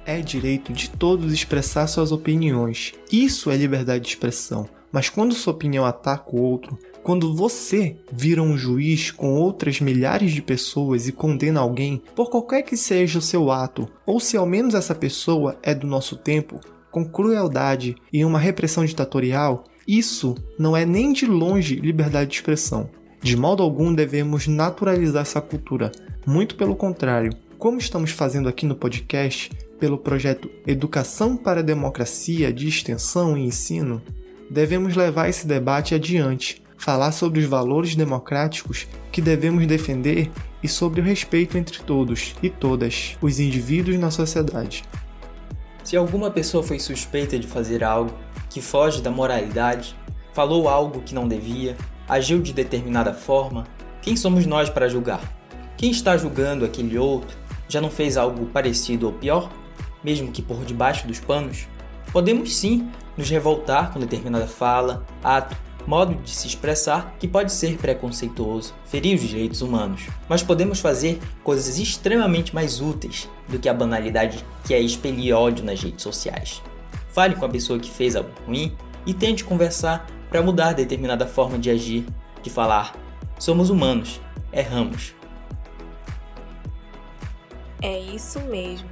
É 0.04 0.20
direito 0.20 0.72
de 0.72 0.88
todos 0.88 1.32
expressar 1.32 1.86
suas 1.86 2.12
opiniões. 2.12 2.94
Isso 3.12 3.50
é 3.50 3.56
liberdade 3.56 4.04
de 4.04 4.08
expressão. 4.08 4.68
Mas 4.90 5.10
quando 5.10 5.34
sua 5.34 5.52
opinião 5.52 5.84
ataca 5.84 6.34
o 6.34 6.40
outro, 6.40 6.78
quando 7.02 7.34
você 7.34 7.96
vira 8.12 8.42
um 8.42 8.56
juiz 8.56 9.10
com 9.10 9.34
outras 9.34 9.80
milhares 9.80 10.32
de 10.32 10.42
pessoas 10.42 11.08
e 11.08 11.12
condena 11.12 11.60
alguém 11.60 12.02
por 12.14 12.30
qualquer 12.30 12.62
que 12.62 12.76
seja 12.76 13.18
o 13.18 13.22
seu 13.22 13.50
ato, 13.50 13.88
ou 14.04 14.20
se 14.20 14.36
ao 14.36 14.46
menos 14.46 14.74
essa 14.74 14.94
pessoa 14.94 15.58
é 15.62 15.74
do 15.74 15.86
nosso 15.86 16.16
tempo, 16.16 16.60
com 16.90 17.04
crueldade 17.04 17.96
e 18.12 18.24
uma 18.24 18.38
repressão 18.38 18.84
ditatorial, 18.84 19.64
isso 19.86 20.34
não 20.58 20.76
é 20.76 20.84
nem 20.84 21.12
de 21.12 21.26
longe 21.26 21.76
liberdade 21.76 22.30
de 22.30 22.36
expressão. 22.36 22.90
De 23.22 23.36
modo 23.36 23.62
algum 23.62 23.92
devemos 23.92 24.46
naturalizar 24.46 25.22
essa 25.22 25.40
cultura, 25.40 25.90
muito 26.26 26.56
pelo 26.56 26.76
contrário. 26.76 27.32
Como 27.58 27.78
estamos 27.78 28.10
fazendo 28.10 28.48
aqui 28.48 28.64
no 28.64 28.76
podcast, 28.76 29.50
pelo 29.80 29.98
projeto 29.98 30.50
Educação 30.66 31.36
para 31.36 31.60
a 31.60 31.64
Democracia 31.64 32.52
de 32.52 32.68
Extensão 32.68 33.36
e 33.36 33.44
Ensino, 33.44 34.02
devemos 34.50 34.94
levar 34.94 35.28
esse 35.28 35.46
debate 35.46 35.94
adiante, 35.94 36.62
falar 36.78 37.12
sobre 37.12 37.40
os 37.40 37.46
valores 37.46 37.94
democráticos 37.94 38.86
que 39.12 39.20
devemos 39.20 39.66
defender 39.66 40.30
e 40.62 40.68
sobre 40.68 41.00
o 41.00 41.04
respeito 41.04 41.58
entre 41.58 41.82
todos 41.82 42.34
e 42.42 42.48
todas 42.48 43.16
os 43.20 43.40
indivíduos 43.40 43.98
na 43.98 44.10
sociedade. 44.10 44.84
Se 45.82 45.96
alguma 45.96 46.30
pessoa 46.30 46.62
foi 46.62 46.78
suspeita 46.78 47.38
de 47.38 47.46
fazer 47.46 47.82
algo 47.82 48.14
que 48.48 48.62
foge 48.62 49.02
da 49.02 49.10
moralidade, 49.10 49.96
falou 50.32 50.68
algo 50.68 51.02
que 51.02 51.14
não 51.14 51.26
devia, 51.26 51.76
agiu 52.08 52.40
de 52.40 52.52
determinada 52.52 53.12
forma, 53.12 53.66
quem 54.00 54.16
somos 54.16 54.46
nós 54.46 54.70
para 54.70 54.88
julgar? 54.88 55.20
Quem 55.76 55.90
está 55.90 56.16
julgando 56.16 56.64
aquele 56.64 56.96
outro 56.96 57.36
já 57.68 57.80
não 57.80 57.90
fez 57.90 58.16
algo 58.16 58.46
parecido 58.46 59.06
ou 59.06 59.12
pior, 59.12 59.50
mesmo 60.02 60.30
que 60.30 60.42
por 60.42 60.64
debaixo 60.64 61.06
dos 61.06 61.20
panos? 61.20 61.66
Podemos 62.12 62.56
sim 62.56 62.88
nos 63.16 63.28
revoltar 63.28 63.92
com 63.92 64.00
determinada 64.00 64.46
fala, 64.46 65.04
ato 65.22 65.56
modo 65.88 66.14
de 66.16 66.30
se 66.30 66.46
expressar 66.46 67.16
que 67.18 67.26
pode 67.26 67.50
ser 67.50 67.78
preconceituoso, 67.78 68.74
ferir 68.84 69.14
os 69.14 69.22
direitos 69.22 69.62
humanos. 69.62 70.02
Mas 70.28 70.42
podemos 70.42 70.80
fazer 70.80 71.18
coisas 71.42 71.78
extremamente 71.78 72.54
mais 72.54 72.78
úteis 72.78 73.26
do 73.48 73.58
que 73.58 73.70
a 73.70 73.72
banalidade 73.74 74.44
que 74.64 74.74
é 74.74 74.80
expelir 74.80 75.34
ódio 75.34 75.64
nas 75.64 75.82
redes 75.82 76.02
sociais. 76.02 76.62
Fale 77.08 77.36
com 77.36 77.46
a 77.46 77.48
pessoa 77.48 77.78
que 77.78 77.90
fez 77.90 78.14
algo 78.14 78.28
ruim 78.46 78.76
e 79.06 79.14
tente 79.14 79.42
conversar 79.42 80.06
para 80.28 80.42
mudar 80.42 80.74
determinada 80.74 81.26
forma 81.26 81.58
de 81.58 81.70
agir, 81.70 82.04
de 82.42 82.50
falar. 82.50 82.94
Somos 83.38 83.70
humanos, 83.70 84.20
erramos. 84.52 85.14
É 87.80 87.98
isso 87.98 88.38
mesmo. 88.40 88.90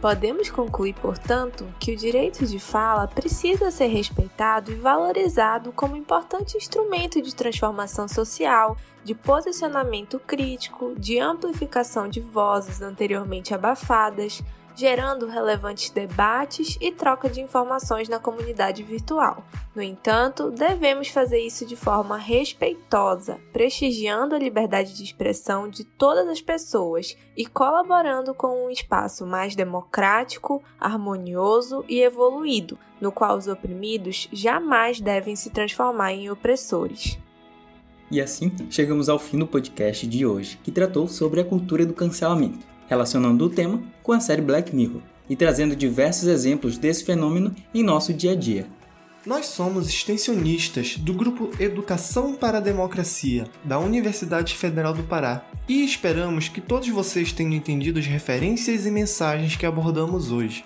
Podemos 0.00 0.48
concluir, 0.48 0.94
portanto, 0.94 1.66
que 1.80 1.92
o 1.92 1.96
direito 1.96 2.46
de 2.46 2.60
fala 2.60 3.08
precisa 3.08 3.68
ser 3.72 3.88
respeitado 3.88 4.70
e 4.70 4.76
valorizado 4.76 5.72
como 5.72 5.96
importante 5.96 6.56
instrumento 6.56 7.20
de 7.20 7.34
transformação 7.34 8.06
social, 8.06 8.76
de 9.02 9.12
posicionamento 9.12 10.20
crítico, 10.20 10.94
de 10.96 11.18
amplificação 11.18 12.08
de 12.08 12.20
vozes 12.20 12.80
anteriormente 12.80 13.52
abafadas, 13.52 14.40
gerando 14.78 15.26
relevantes 15.26 15.90
debates 15.90 16.78
e 16.80 16.92
troca 16.92 17.28
de 17.28 17.40
informações 17.40 18.08
na 18.08 18.20
comunidade 18.20 18.84
virtual. 18.84 19.44
No 19.74 19.82
entanto, 19.82 20.52
devemos 20.52 21.08
fazer 21.08 21.40
isso 21.40 21.66
de 21.66 21.74
forma 21.74 22.16
respeitosa, 22.16 23.40
prestigiando 23.52 24.36
a 24.36 24.38
liberdade 24.38 24.96
de 24.96 25.02
expressão 25.02 25.68
de 25.68 25.82
todas 25.82 26.28
as 26.28 26.40
pessoas 26.40 27.16
e 27.36 27.44
colaborando 27.44 28.32
com 28.32 28.66
um 28.66 28.70
espaço 28.70 29.26
mais 29.26 29.56
democrático, 29.56 30.62
harmonioso 30.78 31.84
e 31.88 32.00
evoluído, 32.00 32.78
no 33.00 33.10
qual 33.10 33.36
os 33.36 33.48
oprimidos 33.48 34.28
jamais 34.32 35.00
devem 35.00 35.34
se 35.34 35.50
transformar 35.50 36.12
em 36.12 36.30
opressores. 36.30 37.18
E 38.12 38.20
assim 38.20 38.52
chegamos 38.70 39.08
ao 39.08 39.18
fim 39.18 39.40
do 39.40 39.46
podcast 39.46 40.06
de 40.06 40.24
hoje, 40.24 40.56
que 40.62 40.70
tratou 40.70 41.08
sobre 41.08 41.40
a 41.40 41.44
cultura 41.44 41.84
do 41.84 41.92
cancelamento 41.92 42.77
relacionando 42.88 43.44
o 43.44 43.50
tema 43.50 43.80
com 44.02 44.12
a 44.12 44.20
série 44.20 44.42
Black 44.42 44.74
Mirror 44.74 45.02
e 45.28 45.36
trazendo 45.36 45.76
diversos 45.76 46.26
exemplos 46.26 46.78
desse 46.78 47.04
fenômeno 47.04 47.54
em 47.72 47.82
nosso 47.82 48.12
dia 48.12 48.32
a 48.32 48.34
dia. 48.34 48.66
Nós 49.26 49.46
somos 49.46 49.88
extensionistas 49.88 50.96
do 50.96 51.12
grupo 51.12 51.50
Educação 51.60 52.34
para 52.34 52.58
a 52.58 52.62
Democracia, 52.62 53.44
da 53.62 53.78
Universidade 53.78 54.54
Federal 54.54 54.94
do 54.94 55.02
Pará, 55.02 55.44
e 55.68 55.84
esperamos 55.84 56.48
que 56.48 56.60
todos 56.60 56.88
vocês 56.88 57.30
tenham 57.30 57.52
entendido 57.52 57.98
as 57.98 58.06
referências 58.06 58.86
e 58.86 58.90
mensagens 58.90 59.54
que 59.54 59.66
abordamos 59.66 60.32
hoje. 60.32 60.64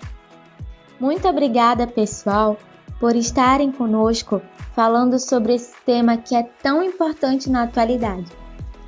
Muito 0.97 1.27
obrigada, 1.27 1.85
pessoal, 1.85 2.57
por 2.99 3.15
estarem 3.17 3.69
conosco 3.71 4.41
falando 4.73 5.19
sobre 5.19 5.55
esse 5.55 5.73
tema 5.85 6.15
que 6.15 6.33
é 6.35 6.43
tão 6.61 6.81
importante 6.81 7.49
na 7.49 7.63
atualidade. 7.63 8.31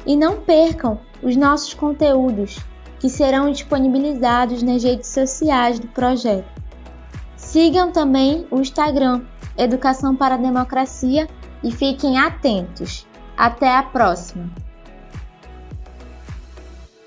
E 0.06 0.16
não 0.16 0.40
percam 0.40 1.00
os 1.22 1.36
nossos 1.36 1.74
conteúdos 1.74 2.60
que 3.06 3.10
serão 3.12 3.52
disponibilizados 3.52 4.64
nas 4.64 4.84
redes 4.84 5.10
sociais 5.10 5.80
do 5.80 5.88
projeto. 5.90 6.50
Sigam 7.38 7.92
também 7.92 8.48
o 8.50 8.60
Instagram 8.60 9.22
Educação 9.56 10.16
para 10.16 10.34
a 10.34 10.38
Democracia 10.40 11.30
e 11.64 11.72
fiquem 11.72 12.18
atentos. 12.18 13.06
Até 13.38 13.78
a 13.78 13.84
próxima! 13.84 14.50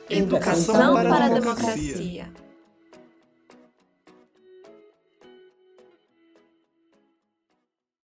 Educação, 0.09 0.95
para 0.95 1.25
a 1.25 1.29
democracia. 1.31 2.29